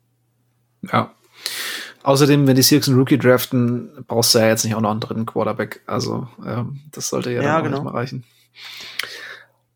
[0.83, 1.13] Ja.
[2.05, 5.01] Außerdem, wenn die Seahawks einen Rookie draften, brauchst du ja jetzt nicht auch noch einen
[5.01, 5.81] dritten Quarterback.
[5.87, 7.83] Also, ähm, das sollte ja, ja dann genau.
[7.83, 8.25] mal reichen.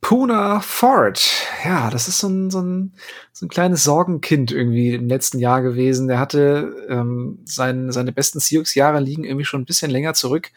[0.03, 1.26] Puna Ford.
[1.64, 2.93] Ja, das ist so ein, so, ein,
[3.33, 6.07] so ein kleines Sorgenkind irgendwie im letzten Jahr gewesen.
[6.07, 10.51] Der hatte ähm, sein, seine besten Seahawks-Jahre liegen irgendwie schon ein bisschen länger zurück.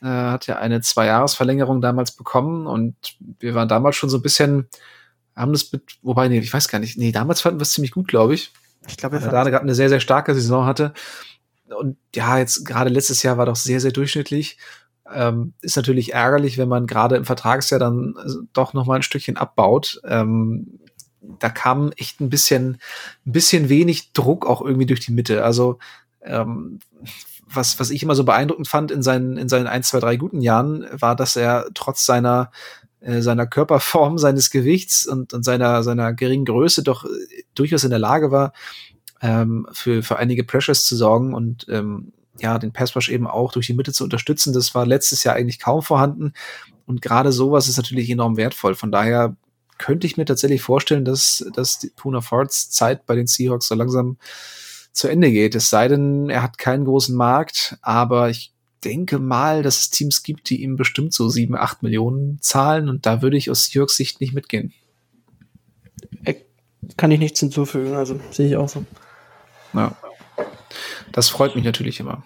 [0.00, 2.96] Äh, hat ja eine Zwei-Jahres-Verlängerung damals bekommen und
[3.38, 4.66] wir waren damals schon so ein bisschen,
[5.36, 7.92] haben das mit, wobei, nee, ich weiß gar nicht, nee, damals fanden wir es ziemlich
[7.92, 8.50] gut, glaube ich.
[8.86, 10.92] Ich glaube, er gerade eine sehr, sehr starke Saison hatte.
[11.78, 14.58] Und ja, jetzt gerade letztes Jahr war doch sehr, sehr durchschnittlich.
[15.12, 19.02] Ähm, ist natürlich ärgerlich, wenn man gerade im Vertragsjahr dann äh, doch noch mal ein
[19.02, 20.00] Stückchen abbaut.
[20.04, 20.78] Ähm,
[21.38, 22.78] da kam echt ein bisschen,
[23.26, 25.44] ein bisschen wenig Druck auch irgendwie durch die Mitte.
[25.44, 25.78] Also
[26.22, 26.80] ähm,
[27.46, 30.40] was, was ich immer so beeindruckend fand in seinen, in seinen ein, zwei, drei guten
[30.40, 32.50] Jahren, war, dass er trotz seiner,
[33.04, 37.08] seiner Körperform, seines Gewichts und, und seiner, seiner geringen Größe doch äh,
[37.54, 38.52] durchaus in der Lage war,
[39.20, 43.66] ähm, für, für einige Pressures zu sorgen und ähm, ja, den Passwash eben auch durch
[43.66, 44.52] die Mitte zu unterstützen.
[44.52, 46.32] Das war letztes Jahr eigentlich kaum vorhanden.
[46.86, 48.74] Und gerade sowas ist natürlich enorm wertvoll.
[48.74, 49.36] Von daher
[49.78, 53.74] könnte ich mir tatsächlich vorstellen, dass, dass die Puna Fords Zeit bei den Seahawks so
[53.74, 54.16] langsam
[54.92, 55.54] zu Ende geht.
[55.54, 58.51] Es sei denn, er hat keinen großen Markt, aber ich
[58.84, 63.06] denke mal, dass es Teams gibt, die ihm bestimmt so sieben, acht Millionen zahlen und
[63.06, 64.72] da würde ich aus Seahawks Sicht nicht mitgehen.
[66.24, 66.34] Äh,
[66.96, 68.84] kann ich nichts hinzufügen, also sehe ich auch so.
[69.72, 69.96] Ja.
[71.12, 72.24] Das freut mich natürlich immer.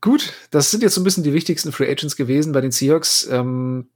[0.00, 3.26] Gut, das sind jetzt so ein bisschen die wichtigsten Free Agents gewesen bei den Seahawks.
[3.30, 3.88] Ähm,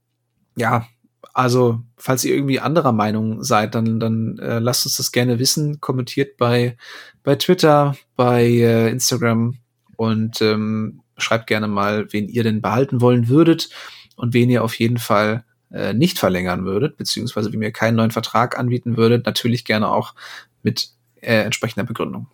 [0.55, 0.87] ja,
[1.33, 5.79] also falls ihr irgendwie anderer Meinung seid, dann, dann äh, lasst uns das gerne wissen.
[5.79, 6.77] Kommentiert bei,
[7.23, 9.57] bei Twitter, bei äh, Instagram
[9.97, 13.69] und ähm, schreibt gerne mal, wen ihr denn behalten wollen würdet
[14.15, 18.11] und wen ihr auf jeden Fall äh, nicht verlängern würdet, beziehungsweise wie mir keinen neuen
[18.11, 19.25] Vertrag anbieten würdet.
[19.25, 20.15] Natürlich gerne auch
[20.63, 20.89] mit
[21.21, 22.27] äh, entsprechender Begründung.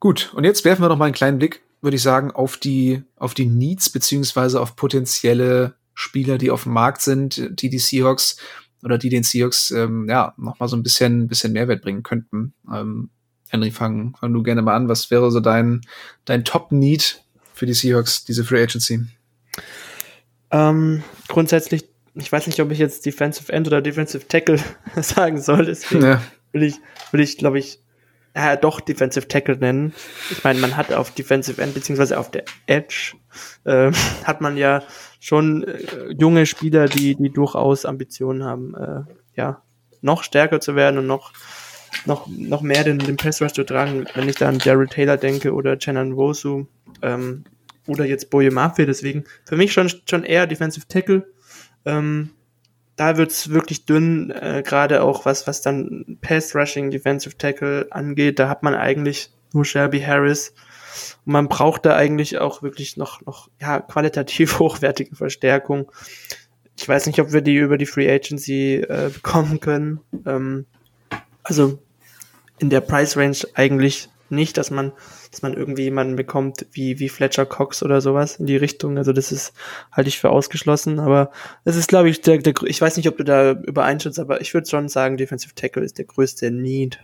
[0.00, 3.02] Gut, und jetzt werfen wir noch mal einen kleinen Blick, würde ich sagen, auf die,
[3.16, 8.36] auf die Needs beziehungsweise auf potenzielle Spieler, die auf dem Markt sind, die die Seahawks
[8.82, 12.52] oder die den Seahawks ähm, ja noch mal so ein bisschen, bisschen Mehrwert bringen könnten.
[12.70, 13.10] Ähm,
[13.54, 14.88] Henry, fang, fang du gerne mal an.
[14.88, 15.82] Was wäre so dein,
[16.24, 19.06] dein Top-Need für die Seahawks, diese Free Agency?
[20.50, 21.84] Ähm, grundsätzlich,
[22.14, 24.58] ich weiß nicht, ob ich jetzt Defensive End oder Defensive Tackle
[24.96, 26.22] sagen soll, deswegen ja.
[26.50, 26.74] will ich,
[27.12, 27.78] will ich, glaube ich,
[28.32, 29.94] äh, doch Defensive Tackle nennen.
[30.32, 33.14] Ich meine, man hat auf Defensive End beziehungsweise auf der Edge
[33.62, 33.92] äh,
[34.24, 34.82] hat man ja
[35.20, 39.02] schon äh, junge Spieler, die die durchaus Ambitionen haben, äh,
[39.36, 39.62] ja
[40.00, 41.32] noch stärker zu werden und noch
[42.06, 44.06] noch noch mehr den, den Pass Rush zu tragen.
[44.14, 46.66] Wenn ich da an Jared Taylor denke oder Chenan Wosu
[47.02, 47.44] ähm,
[47.86, 51.26] oder jetzt Boye Mafia, deswegen für mich schon schon eher Defensive Tackle.
[51.84, 52.30] Ähm,
[52.96, 58.38] da wird's wirklich dünn, äh, gerade auch was, was dann Pass Rushing, Defensive Tackle angeht.
[58.38, 60.54] Da hat man eigentlich nur Shelby Harris.
[61.24, 65.90] Und man braucht da eigentlich auch wirklich noch, noch ja, qualitativ hochwertige Verstärkung.
[66.76, 70.00] Ich weiß nicht, ob wir die über die Free Agency äh, bekommen können.
[70.26, 70.66] Ähm,
[71.42, 71.78] also
[72.58, 74.92] in der Price Range eigentlich nicht, dass man,
[75.30, 78.96] dass man irgendwie jemanden bekommt wie, wie Fletcher Cox oder sowas in die Richtung.
[78.98, 79.52] Also das ist,
[79.92, 80.98] halte ich für ausgeschlossen.
[80.98, 81.30] Aber
[81.64, 84.54] es ist, glaube ich, der, der, ich weiß nicht, ob du da übereinstimmst, aber ich
[84.54, 86.98] würde schon sagen, Defensive Tackle ist der größte Need.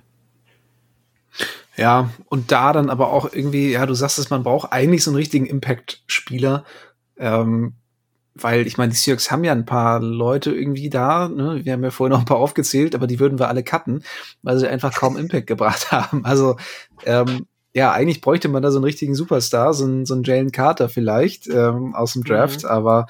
[1.76, 5.11] Ja, und da dann aber auch irgendwie, ja, du sagst es, man braucht eigentlich so
[5.11, 6.64] einen richtigen Impact-Spieler.
[7.18, 7.74] Ähm,
[8.35, 11.61] weil ich meine, die Seahawks haben ja ein paar Leute irgendwie da, ne?
[11.64, 14.05] wir haben ja vorhin noch ein paar aufgezählt, aber die würden wir alle cutten,
[14.43, 16.24] weil sie einfach kaum Impact gebracht haben.
[16.24, 16.57] Also
[17.05, 20.53] ähm, ja, eigentlich bräuchte man da so einen richtigen Superstar, so einen, so einen Jalen
[20.53, 22.70] Carter vielleicht ähm, aus dem Draft, mhm.
[22.70, 23.07] aber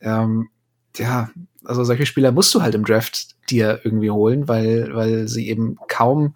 [0.00, 0.48] ähm,
[0.96, 1.30] ja,
[1.64, 5.76] also solche Spieler musst du halt im Draft dir irgendwie holen, weil, weil sie eben
[5.88, 6.34] kaum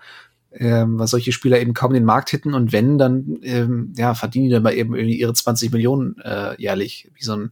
[0.58, 4.46] ähm, weil solche Spieler eben kaum den Markt hitten und wenn, dann ähm, ja, verdienen
[4.46, 7.50] die dann mal eben irgendwie ihre 20 Millionen äh, jährlich, wie so ein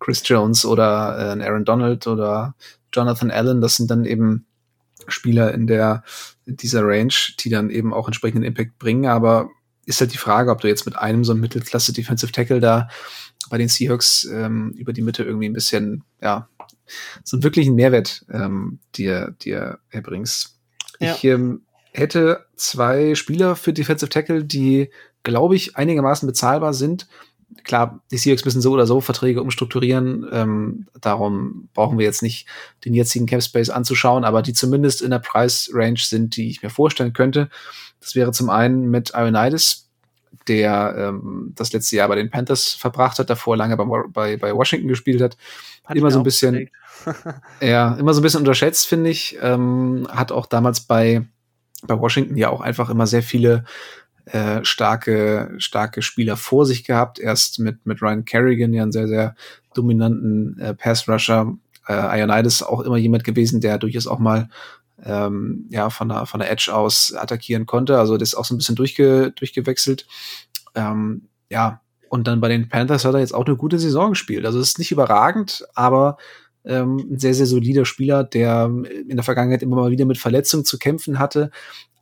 [0.00, 2.54] Chris Jones oder äh, Aaron Donald oder
[2.92, 4.46] Jonathan Allen, das sind dann eben
[5.06, 6.02] Spieler in der
[6.44, 9.06] in dieser Range, die dann eben auch entsprechenden Impact bringen.
[9.06, 9.50] Aber
[9.84, 12.88] ist halt die Frage, ob du jetzt mit einem so einem Mittelklasse Defensive Tackle da
[13.50, 16.48] bei den Seahawks ähm, über die Mitte irgendwie ein bisschen, ja,
[17.24, 20.58] so einen wirklichen Mehrwert ähm, dir, dir erbringst.
[21.00, 21.14] Ja.
[21.14, 24.90] Ich ähm, hätte zwei Spieler für Defensive Tackle, die,
[25.22, 27.08] glaube ich, einigermaßen bezahlbar sind
[27.64, 30.26] klar, die Seahawks müssen so oder so Verträge umstrukturieren.
[30.32, 32.46] Ähm, darum brauchen wir jetzt nicht
[32.84, 36.62] den jetzigen Cap Space anzuschauen, aber die zumindest in der Price Range sind, die ich
[36.62, 37.48] mir vorstellen könnte.
[38.00, 39.88] Das wäre zum einen mit Ionides,
[40.46, 44.54] der ähm, das letzte Jahr bei den Panthers verbracht hat, davor lange bei, bei, bei
[44.54, 45.36] Washington gespielt hat.
[45.84, 46.70] hat immer so ein bisschen,
[47.60, 49.38] ja, immer so ein bisschen unterschätzt, finde ich.
[49.42, 51.24] Ähm, hat auch damals bei,
[51.82, 53.64] bei Washington ja auch einfach immer sehr viele
[54.32, 57.18] äh, starke, starke Spieler vor sich gehabt.
[57.18, 59.34] Erst mit, mit Ryan Kerrigan, ja einen sehr, sehr
[59.74, 61.54] dominanten äh, Pass-Rusher.
[61.86, 64.48] Äh, Ioannidis auch immer jemand gewesen, der durchaus auch mal
[65.04, 67.98] ähm, ja, von der, von der Edge aus attackieren konnte.
[67.98, 70.06] Also das ist auch so ein bisschen durchge, durchgewechselt.
[70.74, 74.44] Ähm, ja, und dann bei den Panthers hat er jetzt auch eine gute Saison gespielt.
[74.44, 76.16] Also es ist nicht überragend, aber
[76.64, 78.70] ähm, ein sehr, sehr solider Spieler, der
[79.08, 81.50] in der Vergangenheit immer mal wieder mit Verletzungen zu kämpfen hatte,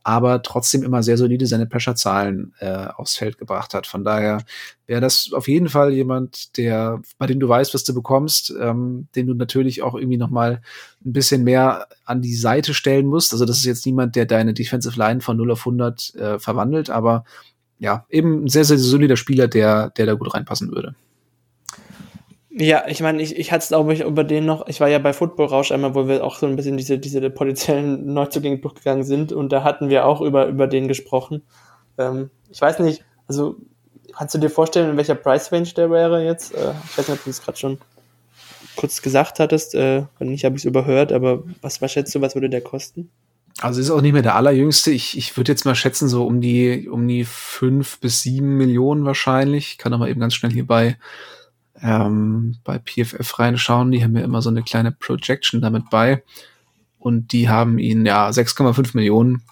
[0.07, 3.87] aber trotzdem immer sehr solide seine Pressure-Zahlen äh, aufs Feld gebracht hat.
[3.87, 4.41] Von daher
[4.85, 9.09] wäre das auf jeden Fall jemand, der, bei dem du weißt, was du bekommst, ähm,
[9.17, 10.61] den du natürlich auch irgendwie noch mal
[11.05, 13.33] ein bisschen mehr an die Seite stellen musst.
[13.33, 16.89] Also das ist jetzt niemand, der deine Defensive Line von 0 auf 100 äh, verwandelt,
[16.89, 17.25] aber
[17.77, 20.95] ja, eben ein sehr, sehr solider Spieler, der, der da gut reinpassen würde.
[22.59, 25.13] Ja, ich meine, ich, ich hatte es auch über den noch, ich war ja bei
[25.13, 29.31] Football Rausch einmal, wo wir auch so ein bisschen diese, diese potenziellen Neuzugänge durchgegangen sind
[29.31, 31.43] und da hatten wir auch über, über den gesprochen.
[31.99, 33.57] Ähm, ich weiß nicht, also
[34.11, 36.55] kannst du dir vorstellen, in welcher Price Range der wäre jetzt?
[36.55, 37.77] Äh, ich weiß nicht, ob du es gerade schon
[38.75, 42.21] kurz gesagt hattest, äh, wenn nicht, habe ich es überhört, aber was, was schätzt du,
[42.21, 43.11] was würde der kosten?
[43.59, 44.89] Also ist auch nicht mehr der allerjüngste.
[44.89, 49.05] Ich, ich würde jetzt mal schätzen, so um die, um die fünf bis sieben Millionen
[49.05, 49.73] wahrscheinlich.
[49.73, 50.97] Ich kann aber eben ganz schnell hierbei
[51.81, 53.91] ähm, bei PFF reinschauen.
[53.91, 56.23] Die haben ja immer so eine kleine Projection damit bei.
[56.99, 59.43] Und die haben ihn ja 6,5 Millionen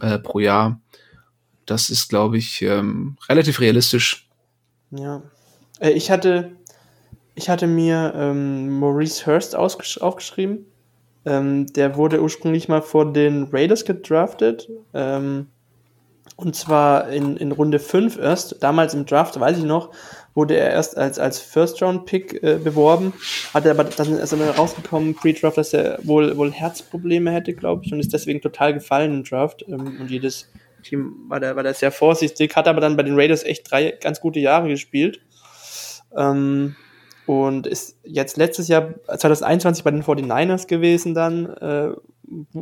[0.00, 0.80] äh, pro Jahr.
[1.66, 4.28] Das ist, glaube ich, ähm, relativ realistisch.
[4.90, 5.22] Ja.
[5.80, 6.52] Äh, ich hatte,
[7.34, 10.66] ich hatte mir ähm, Maurice Hurst aufgeschrieben.
[11.26, 14.68] Ähm, der wurde ursprünglich mal vor den Raiders gedraftet.
[14.92, 15.48] Ähm,
[16.36, 18.62] und zwar in, in Runde 5 erst.
[18.62, 19.90] Damals im Draft, weiß ich noch,
[20.34, 23.12] wurde er erst als, als First-Round-Pick äh, beworben,
[23.52, 27.84] hat er aber dann ist dann rausgekommen, Pre-Draft, dass er wohl, wohl Herzprobleme hätte, glaube
[27.84, 29.64] ich, und ist deswegen total gefallen im Draft.
[29.68, 30.50] Ähm, und jedes
[30.82, 33.92] Team war da, war da sehr vorsichtig, hat aber dann bei den Raiders echt drei
[34.00, 35.20] ganz gute Jahre gespielt.
[36.16, 36.74] Ähm,
[37.26, 41.90] und ist jetzt letztes Jahr 2021 bei den 49ers gewesen dann, äh,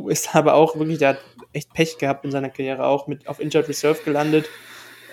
[0.07, 1.19] ist aber auch wirklich, der hat
[1.53, 4.45] echt Pech gehabt in seiner Karriere, auch mit auf Injured Reserve gelandet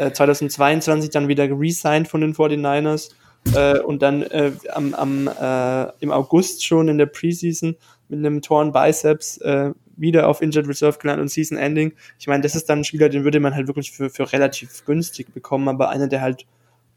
[0.09, 3.11] 2022 äh, dann wieder resigned von den 49ers
[3.55, 7.77] äh, und dann äh, am, am, äh, im August schon in der Preseason
[8.09, 11.93] mit einem Torn Biceps äh, wieder auf Injured Reserve gelandet und Season Ending.
[12.19, 14.85] Ich meine, das ist dann ein Spieler, den würde man halt wirklich für, für relativ
[14.85, 16.47] günstig bekommen, aber einer, der halt,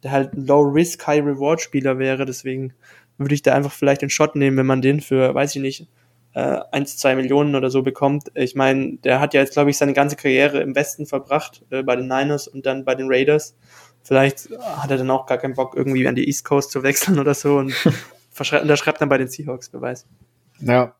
[0.04, 2.74] der halt ein Low-Risk, High-Reward-Spieler wäre, deswegen
[3.18, 5.88] würde ich da einfach vielleicht den Shot nehmen, wenn man den für, weiß ich nicht,
[6.34, 8.32] äh, 1, 2 Millionen oder so bekommt.
[8.34, 11.84] Ich meine, der hat ja jetzt, glaube ich, seine ganze Karriere im Westen verbracht, äh,
[11.84, 13.56] bei den Niners und dann bei den Raiders.
[14.04, 17.20] Vielleicht hat er dann auch gar keinen Bock, irgendwie an die East Coast zu wechseln
[17.20, 17.74] oder so und
[18.62, 20.06] unterschreibt dann bei den Seahawks, wer weiß.
[20.60, 20.96] Ja,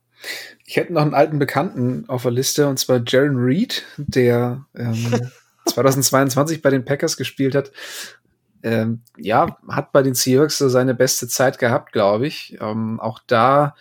[0.66, 5.30] Ich hätte noch einen alten Bekannten auf der Liste, und zwar Jaron Reed, der ähm,
[5.66, 7.72] 2022 bei den Packers gespielt hat.
[8.62, 12.58] Ähm, ja, hat bei den Seahawks so seine beste Zeit gehabt, glaube ich.
[12.62, 13.76] Ähm, auch da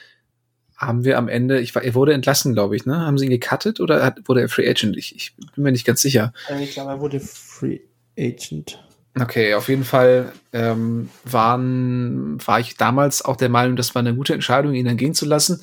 [0.83, 2.99] haben wir am Ende, ich war, er wurde entlassen, glaube ich, ne?
[3.01, 4.97] Haben sie ihn gecuttet oder hat, wurde er Free Agent?
[4.97, 6.33] Ich, ich bin mir nicht ganz sicher.
[6.61, 7.81] Ich glaube, er wurde Free
[8.19, 8.83] Agent.
[9.21, 14.15] Okay, auf jeden Fall ähm, waren, war ich damals auch der Meinung, das war eine
[14.15, 15.61] gute Entscheidung, ihn dann gehen zu lassen,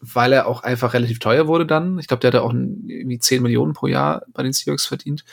[0.00, 1.98] weil er auch einfach relativ teuer wurde dann.
[1.98, 5.24] Ich glaube, der hatte auch irgendwie 10 Millionen pro Jahr bei den Seahawks verdient.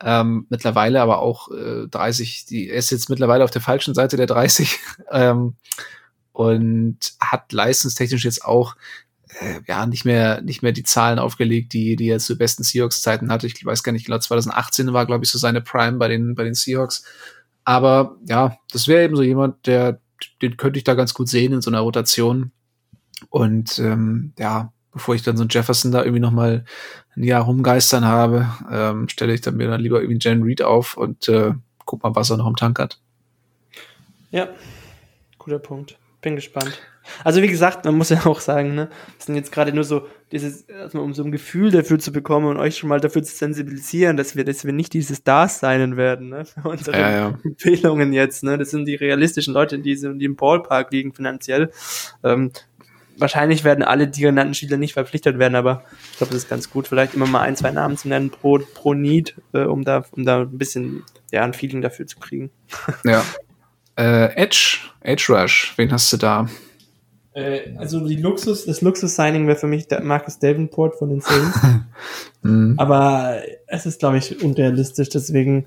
[0.00, 4.16] Ähm, mittlerweile aber auch äh, 30, die, er ist jetzt mittlerweile auf der falschen Seite
[4.16, 4.78] der 30
[5.10, 5.54] ähm,
[6.34, 8.74] und hat leistungstechnisch jetzt auch
[9.40, 13.02] äh, ja nicht mehr nicht mehr die Zahlen aufgelegt, die die er zu besten Seahawks
[13.02, 13.46] Zeiten hatte.
[13.46, 16.42] Ich weiß gar nicht genau, 2018 war glaube ich so seine Prime bei den bei
[16.42, 17.04] den Seahawks.
[17.64, 20.00] Aber ja, das wäre eben so jemand, der
[20.42, 22.50] den könnte ich da ganz gut sehen in so einer Rotation.
[23.30, 26.64] Und ähm, ja, bevor ich dann so einen Jefferson da irgendwie noch mal
[27.16, 30.96] ein Jahr rumgeistern habe, ähm, stelle ich dann mir dann lieber irgendwie Jen Reed auf
[30.96, 31.52] und äh,
[31.84, 32.98] guck mal, was er noch im Tank hat.
[34.32, 34.48] Ja,
[35.38, 35.96] guter Punkt.
[36.24, 36.80] Bin gespannt.
[37.22, 40.06] Also wie gesagt, man muss ja auch sagen, ne, das sind jetzt gerade nur so
[40.32, 43.36] dieses, also um so ein Gefühl dafür zu bekommen und euch schon mal dafür zu
[43.36, 47.38] sensibilisieren, dass wir, dass wir nicht diese Stars sein werden, ne, für unsere Ja, ja.
[47.44, 51.70] Empfehlungen jetzt, ne, das sind die realistischen Leute, die, die im Ballpark liegen finanziell.
[52.22, 52.52] Ähm,
[53.18, 56.70] wahrscheinlich werden alle die genannten Spieler nicht verpflichtet werden, aber ich glaube, das ist ganz
[56.70, 60.06] gut, vielleicht immer mal ein, zwei Namen zu nennen pro, pro Need, äh, um da,
[60.12, 62.50] um da ein bisschen, ja, ein Feeling dafür zu kriegen.
[63.04, 63.22] Ja.
[63.96, 66.48] Äh, Edge, Edge Rush, wen hast du da?
[67.34, 71.60] Äh, also die Luxus, das Luxus-Signing wäre für mich der Marcus Davenport von den Saints.
[72.42, 72.74] Hm.
[72.76, 75.08] Aber es ist, glaube ich, unrealistisch.
[75.08, 75.64] Deswegen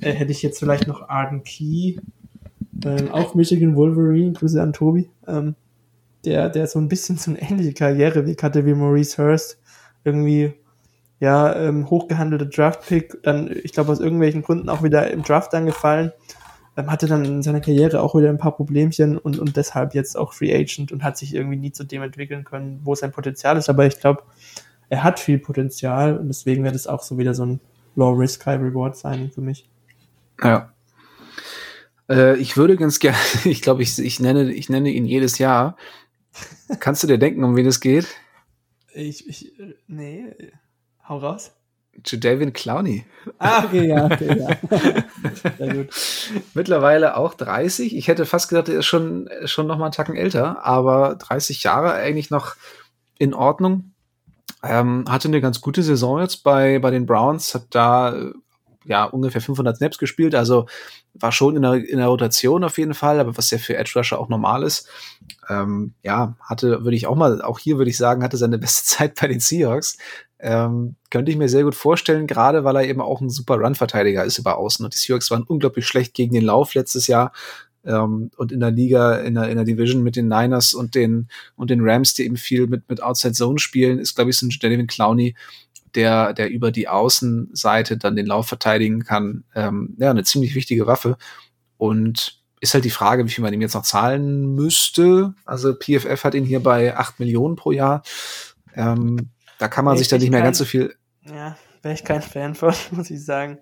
[0.00, 1.98] äh, hätte ich jetzt vielleicht noch Arden Key,
[2.84, 5.54] ähm, auch Michigan Wolverine, Grüße an Tobi, ähm,
[6.24, 9.60] der, der so ein bisschen so eine ähnliche Karriereweg hatte wie Maurice Hurst.
[10.02, 10.54] Irgendwie,
[11.20, 16.10] ja, ähm, hochgehandelte Draft-Pick, dann, ich glaube, aus irgendwelchen Gründen auch wieder im Draft angefallen.
[16.10, 16.12] Ähm,
[16.86, 20.32] hatte dann in seiner Karriere auch wieder ein paar Problemchen und, und deshalb jetzt auch
[20.32, 23.68] Free Agent und hat sich irgendwie nie zu dem entwickeln können, wo sein Potenzial ist.
[23.68, 24.22] Aber ich glaube,
[24.88, 27.60] er hat viel Potenzial und deswegen wäre das auch so wieder so ein
[27.96, 29.68] Low Risk, High Reward Signing für mich.
[30.42, 30.72] Ja.
[32.08, 35.76] Äh, ich würde ganz gerne, ich glaube, ich, ich, nenne, ich nenne ihn jedes Jahr.
[36.78, 38.06] Kannst du dir denken, um wen es geht?
[38.94, 39.52] Ich, ich,
[39.88, 40.32] nee,
[41.08, 41.52] hau raus.
[42.04, 43.04] Jadavian Clowney.
[43.38, 45.04] Ah, okay, ja, okay, ja.
[45.58, 45.88] Sehr gut.
[46.54, 47.96] Mittlerweile auch 30.
[47.96, 51.62] Ich hätte fast gedacht, er ist schon, schon noch mal einen Tacken älter, aber 30
[51.62, 52.56] Jahre eigentlich noch
[53.18, 53.92] in Ordnung.
[54.62, 58.32] Ähm, hatte eine ganz gute Saison jetzt bei, bei den Browns, hat da äh,
[58.84, 60.66] ja ungefähr 500 Snaps gespielt, also
[61.14, 63.92] war schon in der, in der Rotation auf jeden Fall, aber was ja für Edge
[63.96, 64.88] Rusher auch normal ist.
[65.48, 68.84] Ähm, ja, hatte, würde ich auch mal, auch hier würde ich sagen, hatte seine beste
[68.96, 69.98] Zeit bei den Seahawks.
[70.40, 74.24] Ähm, könnte ich mir sehr gut vorstellen, gerade weil er eben auch ein super Run-Verteidiger
[74.24, 74.84] ist über Außen.
[74.84, 77.32] Und die Seahawks waren unglaublich schlecht gegen den Lauf letztes Jahr.
[77.84, 81.28] Ähm, und in der Liga, in der, in der Division mit den Niners und den,
[81.56, 84.46] und den Rams, die eben viel mit, mit Outside Zone spielen, ist, glaube ich, so
[84.46, 85.34] ein Jadavian Clowney,
[85.94, 89.44] der, der über die Außenseite dann den Lauf verteidigen kann.
[89.54, 91.16] Ähm, ja, eine ziemlich wichtige Waffe.
[91.78, 95.34] Und ist halt die Frage, wie viel man ihm jetzt noch zahlen müsste.
[95.44, 98.02] Also PFF hat ihn hier bei 8 Millionen pro Jahr.
[98.74, 100.94] Ähm, da kann man sich dann nicht mehr ganz so viel.
[101.24, 103.58] Ja, wäre ich kein Fan von, muss ich sagen.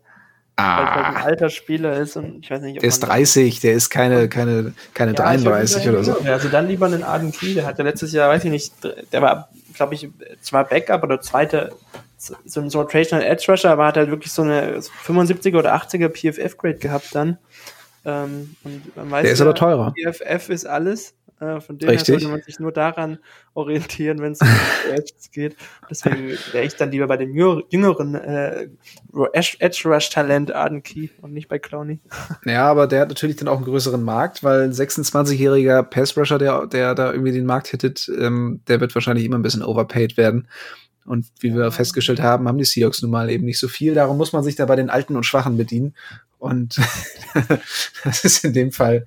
[0.58, 3.02] Weil er halt ein Ah, alter Spieler ist und ich weiß nicht, ob der ist
[3.02, 6.16] man- 30, der ist keine, keine, keine Ja, ich würd 33 sagen, oder so.
[6.24, 8.72] Ja, also dann lieber einen Arden Key, der hatte letztes Jahr, weiß ich nicht,
[9.12, 10.08] der war, glaube ich,
[10.40, 11.72] zwar Backup oder zweite,
[12.16, 15.74] so ein so ein Rotational Edge Rusher, aber hat halt wirklich so eine 75er oder
[15.76, 17.36] 80er PFF-Grade gehabt dann.
[18.06, 19.92] Ähm, und man weiß Der ist ja, aber teurer.
[19.94, 21.12] PFF ist alles.
[21.38, 22.14] Äh, von dem her Richtig.
[22.14, 23.18] sollte man sich nur daran
[23.52, 24.48] orientieren, wenn es um
[24.90, 25.54] Edges geht.
[25.90, 28.68] Deswegen wäre ich dann lieber bei dem jünger- jüngeren äh,
[29.32, 32.00] Edge Rush Talent Arden Key und nicht bei Clowney.
[32.46, 36.66] Ja, aber der hat natürlich dann auch einen größeren Markt, weil ein 26-jähriger Pass-Rusher, der,
[36.66, 40.48] der da irgendwie den Markt hittet, ähm, der wird wahrscheinlich immer ein bisschen overpaid werden.
[41.04, 43.94] Und wie wir festgestellt haben, haben die Seahawks nun mal eben nicht so viel.
[43.94, 45.94] Darum muss man sich da bei den Alten und Schwachen bedienen.
[46.38, 46.78] Und
[48.04, 49.06] das ist in dem Fall,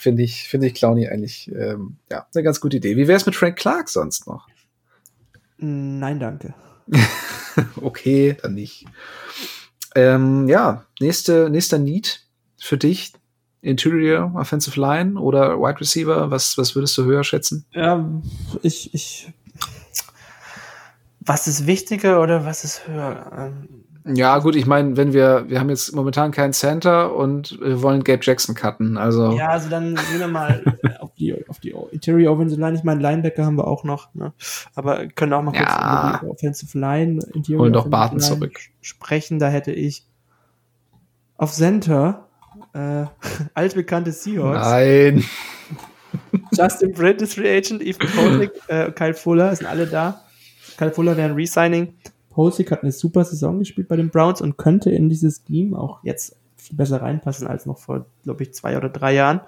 [0.00, 2.96] finde ich, finde ich Clowney eigentlich, ähm, ja, eine ganz gute Idee.
[2.96, 4.48] Wie wäre es mit Frank Clark sonst noch?
[5.58, 6.54] Nein, danke.
[7.80, 8.86] okay, dann nicht.
[9.94, 12.26] Ähm, ja, nächste, nächster Need
[12.58, 13.12] für dich.
[13.62, 16.30] Interior, Offensive Line oder Wide Receiver?
[16.30, 17.66] Was, was würdest du höher schätzen?
[17.72, 18.08] Ja,
[18.62, 19.30] ich, ich.
[21.20, 23.30] Was ist wichtiger oder was ist höher?
[23.36, 27.82] Ähm, Ja, gut, ich meine, wenn wir, wir haben jetzt momentan keinen Center und wir
[27.82, 28.96] wollen Gabe Jackson cutten.
[28.96, 30.62] Also, ja, also dann gehen wir mal
[31.00, 34.32] auf die, auf die Interior Offensive Line, ich meine, Linebacker haben wir auch noch, ne?
[34.74, 36.08] aber können auch mal kurz Ja.
[36.14, 38.58] über die Offensive Line, Interior Holen doch Barton Line zurück.
[38.80, 39.38] sprechen.
[39.38, 40.06] Da hätte ich
[41.36, 42.26] auf Center
[42.72, 43.04] äh,
[43.54, 44.66] altbekannte Seahawks.
[44.66, 45.24] Nein.
[46.52, 50.22] Justin Britt ist Free Agent, Ethan Posick, äh, Kyle Fuller sind alle da.
[50.76, 51.94] Kyle Fuller wäre ein Resigning.
[52.40, 56.02] Posick hat eine super Saison gespielt bei den Browns und könnte in dieses Team auch
[56.04, 59.42] jetzt viel besser reinpassen als noch vor, glaube ich, zwei oder drei Jahren.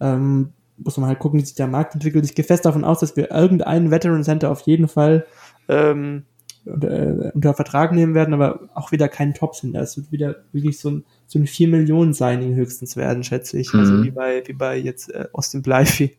[0.00, 2.24] Ähm, muss man halt gucken, wie sich der Markt entwickelt.
[2.24, 5.26] Ich gehe fest davon aus, dass wir irgendeinen Veteran Center auf jeden Fall
[5.68, 6.24] ähm,
[6.64, 9.80] unter, äh, unter Vertrag nehmen werden, aber auch wieder keinen Top Center.
[9.80, 13.72] Es wird wieder wirklich so ein, so ein 4 Millionen Signing höchstens werden, schätze ich.
[13.74, 14.02] Also Mhm.
[14.02, 16.10] wie bei, wie bei jetzt äh, Austin Blythe.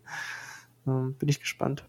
[0.87, 1.83] Ähm, bin ich gespannt.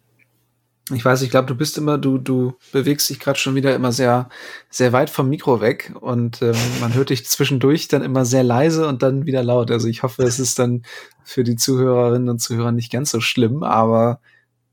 [0.93, 3.93] Ich weiß, ich glaube, du bist immer, du, du bewegst dich gerade schon wieder immer
[3.93, 4.29] sehr,
[4.71, 8.87] sehr weit vom Mikro weg und ähm, man hört dich zwischendurch dann immer sehr leise
[8.89, 9.71] und dann wieder laut.
[9.71, 10.83] Also ich hoffe, es ist dann
[11.25, 14.21] für die Zuhörerinnen und Zuhörer nicht ganz so schlimm, aber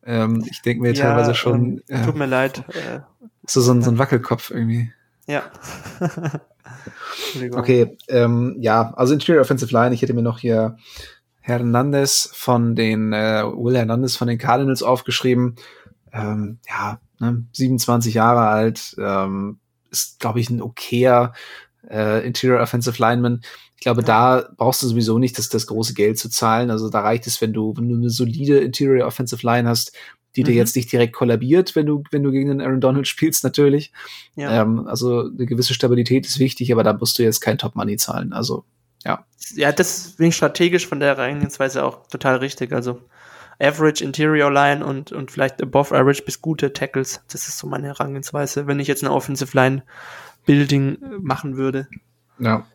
[0.03, 2.63] ähm, ich denke mir teilweise schon, ähm, äh, Tut mir leid.
[2.69, 2.99] Äh,
[3.45, 4.91] so, so, ein- so ein Wackelkopf irgendwie.
[5.27, 5.43] ja.
[7.59, 10.77] Okay, ähm, ja, also Interior Offensive Line, ich hätte mir noch hier
[11.41, 15.55] Hernandez von den, äh, Will Hernandez von den Cardinals aufgeschrieben.
[16.17, 19.59] Ähm, ja, ne, 27 Jahre alt, ähm,
[19.91, 21.33] ist, glaube ich, ein okayer
[21.89, 23.41] äh, Interior Offensive Lineman.
[23.75, 26.71] Ich glaube, da brauchst du sowieso nicht das, das große Geld zu zahlen.
[26.71, 29.95] Also da reicht es, wenn du, wenn du eine solide Interior Offensive Line hast,
[30.35, 30.57] die dir Mhm.
[30.57, 33.91] jetzt nicht direkt kollabiert, wenn du, wenn du gegen den Aaron Donald spielst, natürlich.
[34.35, 34.61] Ja.
[34.61, 38.33] Ähm, also eine gewisse Stabilität ist wichtig, aber da musst du jetzt kein Top-Money zahlen.
[38.33, 38.65] Also,
[39.05, 39.25] ja.
[39.55, 42.71] ja, das bin ich strategisch von der Herangehensweise auch total richtig.
[42.73, 43.01] Also
[43.59, 47.21] Average Interior Line und, und vielleicht above average bis gute Tackles.
[47.31, 49.83] Das ist so meine Herangehensweise, wenn ich jetzt eine Offensive Line
[50.45, 51.87] Building äh, machen würde.
[52.39, 52.65] Ja.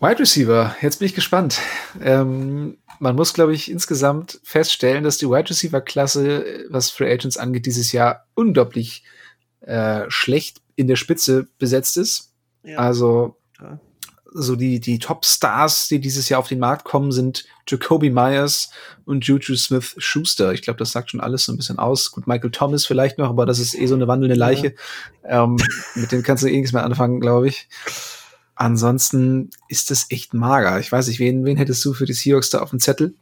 [0.00, 1.60] Wide Receiver, jetzt bin ich gespannt.
[2.00, 7.66] Ähm, man muss, glaube ich, insgesamt feststellen, dass die Wide Receiver-Klasse, was Free Agents angeht,
[7.66, 9.04] dieses Jahr unglaublich
[9.62, 12.32] äh, schlecht in der Spitze besetzt ist.
[12.62, 12.78] Ja.
[12.78, 13.36] Also.
[14.34, 18.70] So die, die Top-Stars, die dieses Jahr auf den Markt kommen, sind Jacoby Myers
[19.06, 20.52] und Juju Smith-Schuster.
[20.52, 22.10] Ich glaube, das sagt schon alles so ein bisschen aus.
[22.10, 24.74] Gut, Michael Thomas vielleicht noch, aber das ist eh so eine wandelnde Leiche.
[25.24, 25.56] Ähm,
[25.94, 27.68] mit dem kannst du eh nichts mehr anfangen, glaube ich.
[28.56, 30.78] Ansonsten ist das echt mager.
[30.78, 33.14] Ich weiß nicht, wen, wen hättest du für die Seahawks da auf dem Zettel?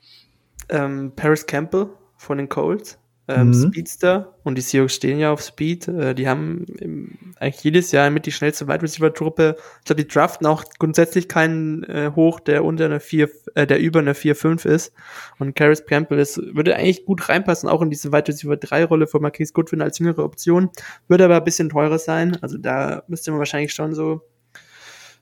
[0.72, 2.98] ähm, Paris Campbell von den Colts,
[3.28, 3.68] ähm, Mhm.
[3.68, 5.86] Speedster und die Seahawks stehen ja auf Speed.
[5.86, 9.56] Äh, die haben im, eigentlich jedes Jahr mit die schnellste Wide Receiver Truppe.
[9.78, 13.78] Ich glaube, die draften auch grundsätzlich keinen äh, hoch, der unter einer 4, äh, der
[13.78, 14.92] über einer 4-5 ist.
[15.38, 19.06] Und Paris Campbell ist, würde eigentlich gut reinpassen, auch in diese Wide Receiver 3 Rolle
[19.06, 20.70] von Marquise Goodwin als jüngere Option.
[21.06, 22.36] Würde aber ein bisschen teurer sein.
[22.42, 24.22] Also da müsste man wahrscheinlich schon so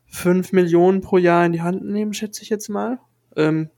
[0.06, 2.98] 5 Millionen pro Jahr in die Hand nehmen, schätze ich jetzt mal.
[3.36, 3.70] Ähm,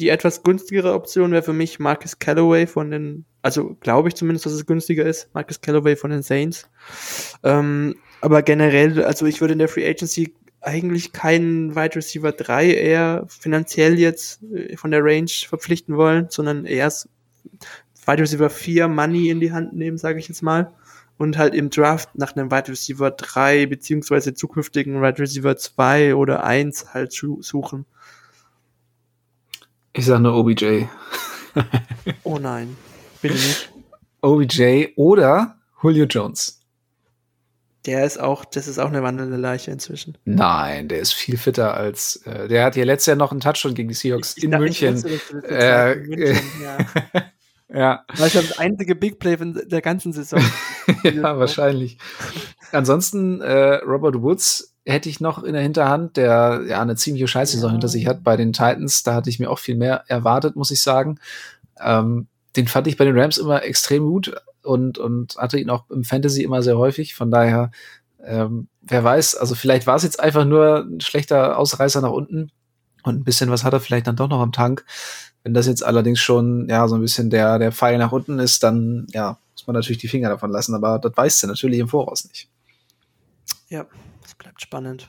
[0.00, 4.46] die etwas günstigere Option wäre für mich Marcus Callaway von den, also glaube ich zumindest,
[4.46, 6.68] dass es günstiger ist, Marcus Callaway von den Saints.
[7.44, 12.74] Ähm, aber generell, also ich würde in der Free Agency eigentlich keinen Wide Receiver 3
[12.74, 17.08] eher finanziell jetzt äh, von der Range verpflichten wollen, sondern erst
[18.06, 20.72] Wide Receiver 4 Money in die Hand nehmen, sage ich jetzt mal.
[21.16, 26.44] Und halt im Draft nach einem Wide Receiver 3 beziehungsweise zukünftigen Wide Receiver 2 oder
[26.44, 27.84] 1 halt su- suchen.
[29.92, 30.84] Ich sage nur OBJ.
[32.22, 32.76] Oh nein,
[33.20, 33.72] bitte nicht.
[34.22, 36.60] OBJ oder Julio Jones.
[37.86, 40.18] Der ist auch, das ist auch eine wandelnde Leiche inzwischen.
[40.26, 43.74] Nein, der ist viel fitter als, äh, der hat ja letztes Jahr noch einen Touchdown
[43.74, 44.96] gegen die Seahawks in ich München.
[44.96, 46.78] du das jetzt Äh, in München, ja.
[47.74, 48.04] ja.
[48.08, 50.40] Das ist das einzige Big Play von der ganzen Saison.
[51.04, 51.96] ja, wahrscheinlich.
[52.70, 57.68] Ansonsten, äh, Robert Woods hätte ich noch in der Hinterhand, der ja eine ziemliche Scheißsaison
[57.68, 57.72] Ja.
[57.72, 59.02] hinter sich hat bei den Titans.
[59.02, 61.18] Da hatte ich mir auch viel mehr erwartet, muss ich sagen.
[61.80, 62.26] Ähm,
[62.56, 66.04] den fand ich bei den Rams immer extrem gut und, und hatte ihn auch im
[66.04, 67.14] Fantasy immer sehr häufig.
[67.14, 67.70] Von daher,
[68.24, 72.50] ähm, wer weiß, also vielleicht war es jetzt einfach nur ein schlechter Ausreißer nach unten
[73.02, 74.84] und ein bisschen was hat er vielleicht dann doch noch am Tank.
[75.42, 78.62] Wenn das jetzt allerdings schon ja so ein bisschen der, der Pfeil nach unten ist,
[78.62, 81.88] dann ja, muss man natürlich die Finger davon lassen, aber das weißt du natürlich im
[81.88, 82.48] Voraus nicht.
[83.70, 83.86] Ja,
[84.24, 85.08] es bleibt spannend.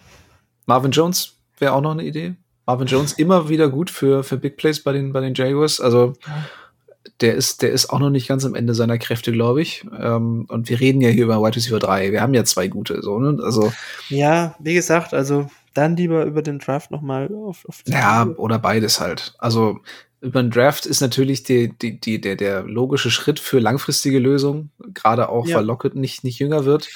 [0.66, 2.36] Marvin Jones wäre auch noch eine Idee.
[2.66, 5.82] Marvin Jones immer wieder gut für, für Big Plays bei den, bei den Jaguars.
[5.82, 6.14] Also
[7.20, 9.86] der ist, der ist auch noch nicht ganz am Ende seiner Kräfte, glaube ich.
[10.00, 12.12] Ähm, und wir reden ja hier über Wide Receiver 3.
[12.12, 13.42] Wir haben ja zwei gute, so, ne?
[13.44, 13.74] Also,
[14.10, 19.00] Ja, wie gesagt, also dann lieber über den Draft nochmal auf, auf ja, oder beides
[19.00, 19.34] halt.
[19.40, 19.80] Also,
[20.20, 24.72] über den Draft ist natürlich die, die, die, der, der logische Schritt für langfristige Lösungen,
[24.94, 25.58] gerade auch, Ja.
[25.58, 26.90] weil Lockett nicht, nicht jünger wird.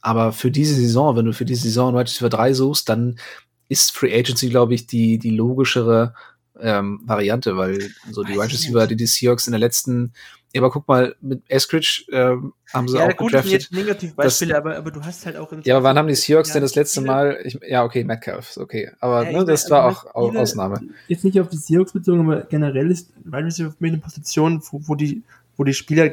[0.00, 3.18] Aber für diese Saison, wenn du für diese Saison Wide Receiver 3 suchst, dann
[3.68, 6.14] ist Free Agency, glaube ich, die, die logischere
[6.58, 10.12] ähm, Variante, weil so die Wide Receiver, die die Seahawks in der letzten
[10.52, 13.68] ja, aber guck mal, mit Eskridge ähm, haben sie ja, auch gut, gedraftet.
[13.70, 16.54] Ja, Negativbeispiele, aber, aber du hast halt auch Ja, aber wann haben die Seahawks ja,
[16.54, 17.40] denn das letzte Mal?
[17.44, 18.90] Ich, ja, okay, Metcalf, okay.
[18.98, 20.80] Aber ja, ne, das meine, war also auch viele, Ausnahme.
[21.06, 24.94] Jetzt nicht auf die Seahawks bezogen, aber generell ist Wide Receiver eine Position, wo, wo,
[24.96, 25.22] die,
[25.56, 26.10] wo die Spieler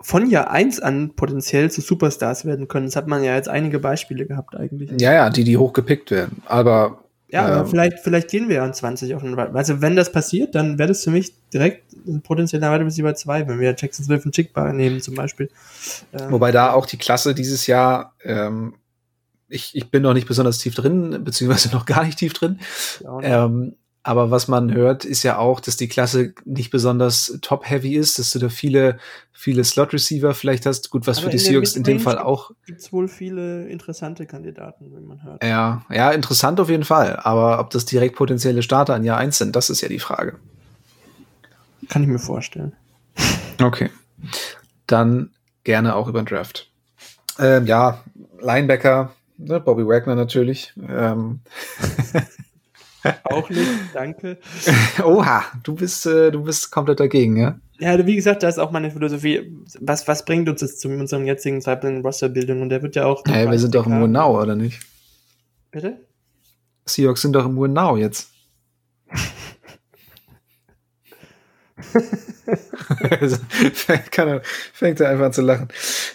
[0.00, 2.86] von Jahr 1 an potenziell zu Superstars werden können.
[2.86, 4.90] Das hat man ja jetzt einige Beispiele gehabt eigentlich.
[5.00, 6.42] Ja, ja, die, die hochgepickt werden.
[6.46, 10.10] Aber ja, aber ähm, vielleicht, vielleicht gehen wir an 20 auf den Also wenn das
[10.10, 11.84] passiert, dann wäre das für mich direkt
[12.24, 15.48] potenzieller Receiver 2, wenn wir Jackson Smith und Chickbar nehmen zum Beispiel.
[16.12, 18.74] Ähm, Wobei da auch die Klasse dieses Jahr, ähm,
[19.48, 22.58] ich, ich bin noch nicht besonders tief drin, beziehungsweise noch gar nicht tief drin.
[23.22, 23.76] Ähm,
[24.10, 28.32] aber was man hört, ist ja auch, dass die Klasse nicht besonders top-heavy ist, dass
[28.32, 28.98] du da viele,
[29.32, 30.90] viele Slot-Receiver vielleicht hast.
[30.90, 32.50] Gut, was Aber für die Seahawks in dem Fall auch.
[32.66, 35.44] Gibt es wohl viele interessante Kandidaten, wenn man hört.
[35.44, 37.20] Ja, ja, interessant auf jeden Fall.
[37.22, 40.40] Aber ob das direkt potenzielle Starter in Jahr 1 sind, das ist ja die Frage.
[41.88, 42.72] Kann ich mir vorstellen.
[43.62, 43.90] Okay.
[44.86, 45.30] Dann
[45.62, 46.68] gerne auch über den Draft.
[47.38, 48.02] Ähm, ja,
[48.40, 50.72] Linebacker, ne, Bobby Wagner natürlich.
[50.88, 51.42] Ähm.
[53.24, 54.38] Auch nicht, danke.
[55.04, 57.58] Oha, du bist, äh, du bist komplett dagegen, ja?
[57.78, 59.50] Ja, wie gesagt, da ist auch meine Philosophie.
[59.80, 62.60] Was, was bringt uns das zu unserem jetzigen Zeitpunkt Rosterbildung?
[62.60, 63.22] Und der wird ja auch.
[63.26, 64.80] Hey, wir sind doch im Murnau, oder nicht?
[65.70, 65.98] Bitte?
[66.84, 68.30] Seahawks sind doch im Murnau jetzt.
[74.72, 75.68] fängt er einfach an zu lachen.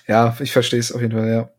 [0.07, 1.49] Ja, ich verstehe es auf jeden Fall, ja.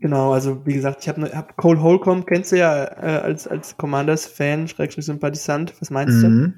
[0.00, 3.48] Genau, also wie gesagt, ich habe ne, hab Cole Holcomb, kennst du ja äh, als,
[3.48, 5.74] als Commanders-Fan, Schrägstrich Sympathisant.
[5.80, 6.54] Was meinst mhm.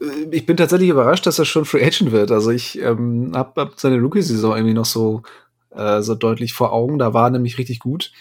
[0.00, 0.06] du?
[0.06, 2.30] Äh, ich bin tatsächlich überrascht, dass er schon Free Agent wird.
[2.30, 5.22] Also ich ähm, habe hab seine Rookie-Saison irgendwie noch so,
[5.70, 6.98] äh, so deutlich vor Augen.
[6.98, 8.12] Da war nämlich richtig gut.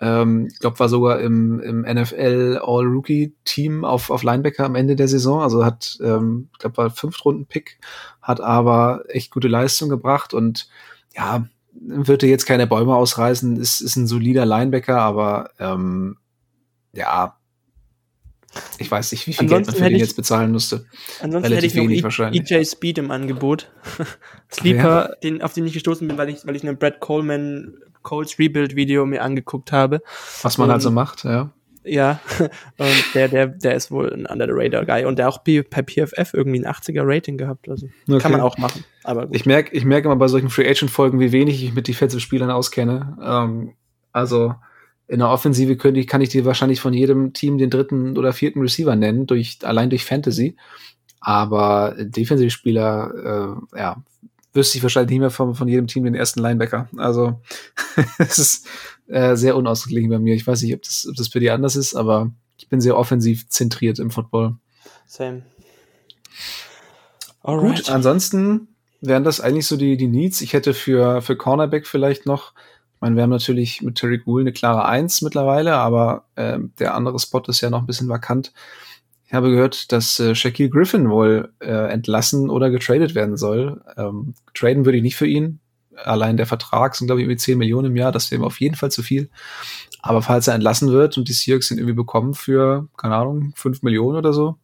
[0.00, 5.08] Ähm, ich glaube, war sogar im, im NFL All-Rookie-Team auf, auf Linebacker am Ende der
[5.08, 5.42] Saison.
[5.42, 7.78] Also hat, ähm, ich glaube, war Fünftrunden-Pick,
[8.22, 10.68] hat aber echt gute Leistung gebracht und
[11.14, 11.46] ja,
[11.80, 16.16] wird er jetzt keine Bäume ausreißen, ist, ist ein solider Linebacker, aber ähm,
[16.92, 17.36] ja,
[18.78, 20.86] ich weiß nicht, wie viel ansonsten Geld man für den ich, jetzt bezahlen müsste.
[21.20, 22.50] Ansonsten Relativ hätte ich wenig noch wahrscheinlich.
[22.50, 23.72] EJ Speed im Angebot.
[24.52, 25.14] Sleeper, ja.
[25.22, 28.76] den, auf den ich gestoßen bin, weil ich, weil ich einen Brad Coleman Colts Rebuild
[28.76, 30.02] Video mir angeguckt habe.
[30.42, 31.50] Was man um, also macht, ja.
[31.84, 32.20] Ja,
[32.78, 35.62] und der, der, der ist wohl ein Under the Radar Guy und der auch bei
[35.62, 37.68] PFF irgendwie ein 80er Rating gehabt.
[37.68, 38.18] Also okay.
[38.18, 38.84] kann man auch machen.
[39.02, 39.36] Aber gut.
[39.36, 42.20] Ich merke ich merke immer bei solchen Free Agent Folgen, wie wenig ich mit Defensive
[42.20, 43.18] Spielern auskenne.
[43.22, 43.74] Ähm,
[44.12, 44.54] also
[45.06, 48.32] in der Offensive könnte ich, kann ich dir wahrscheinlich von jedem Team den dritten oder
[48.32, 50.56] vierten Receiver nennen, durch, allein durch Fantasy.
[51.20, 54.02] Aber Defensive Spieler, äh, ja,
[54.54, 56.88] wüsste ich wahrscheinlich nicht mehr von, von jedem Team den ersten Linebacker.
[56.96, 57.40] Also
[58.18, 58.68] es ist
[59.08, 60.34] äh, sehr unausgeglichen bei mir.
[60.34, 62.96] Ich weiß nicht, ob das, ob das für die anders ist, aber ich bin sehr
[62.96, 64.56] offensiv zentriert im Football.
[65.06, 65.42] Same.
[67.42, 67.76] Alright.
[67.76, 68.68] Gut, ansonsten
[69.00, 70.40] wären das eigentlich so die, die Needs.
[70.40, 72.52] Ich hätte für, für Cornerback vielleicht noch,
[72.94, 76.94] ich meine, wir haben natürlich mit Terry Gould eine klare Eins mittlerweile, aber äh, der
[76.94, 78.52] andere Spot ist ja noch ein bisschen vakant.
[79.26, 83.82] Ich habe gehört, dass äh, Shaquille Griffin wohl äh, entlassen oder getradet werden soll.
[83.96, 85.60] Ähm, traden würde ich nicht für ihn.
[86.02, 88.12] Allein der Vertrag sind, glaube ich, irgendwie 10 Millionen im Jahr.
[88.12, 89.30] Das wäre ihm auf jeden Fall zu viel.
[90.00, 93.82] Aber falls er entlassen wird und die Seahawks ihn irgendwie bekommen für, keine Ahnung, 5
[93.82, 94.56] Millionen oder so,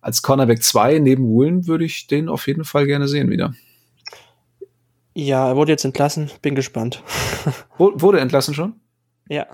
[0.00, 3.54] als Cornerback 2 neben Woolen würde ich den auf jeden Fall gerne sehen wieder.
[5.14, 6.30] Ja, er wurde jetzt entlassen.
[6.42, 7.02] Bin gespannt.
[7.78, 8.74] wurde entlassen schon?
[9.28, 9.46] Ja.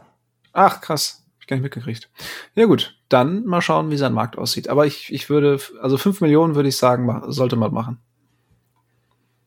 [0.52, 1.20] Ach, krass
[1.50, 2.08] gar nicht mitgekriegt.
[2.54, 4.68] Ja gut, dann mal schauen, wie sein Markt aussieht.
[4.68, 7.98] Aber ich, ich würde, also 5 Millionen würde ich sagen, sollte man machen.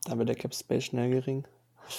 [0.03, 1.47] Da wird der Cap Space schnell gering.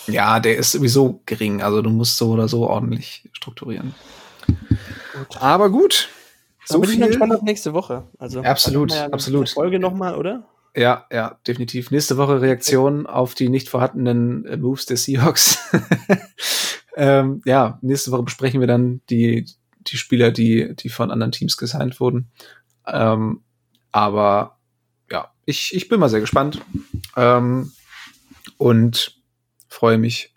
[0.06, 1.62] Ja, der ist sowieso gering.
[1.62, 3.94] Also du musst so oder so ordentlich strukturieren.
[4.46, 5.40] Gut.
[5.40, 6.08] Aber gut.
[6.64, 7.00] So bin viel.
[7.02, 8.04] ich gespannt auf nächste Woche.
[8.18, 9.50] Also absolut, ja absolut.
[9.50, 10.48] Folge nochmal, oder?
[10.76, 11.90] Ja, ja, definitiv.
[11.90, 15.58] Nächste Woche Reaktion auf die nicht vorhandenen äh, Moves der Seahawks.
[16.96, 19.46] ähm, ja, nächste Woche besprechen wir dann die
[19.86, 22.30] die Spieler, die, die von anderen Teams gesigned wurden.
[22.86, 23.42] Ähm,
[23.92, 24.58] aber
[25.10, 26.60] ja, ich, ich bin mal sehr gespannt
[27.16, 27.72] ähm,
[28.56, 29.16] und
[29.74, 30.32] freue mich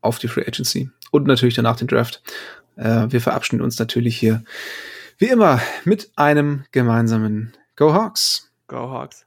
[0.00, 2.22] auf die Free Agency und natürlich danach den Draft.
[2.76, 4.42] Äh, wir verabschieden uns natürlich hier
[5.18, 8.50] wie immer mit einem gemeinsamen Go Hawks.
[8.66, 9.24] Go Hawks.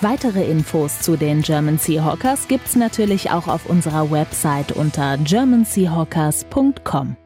[0.00, 7.16] Weitere Infos zu den German Seahawkers gibt's natürlich auch auf unserer Website unter germanseahawkers.com.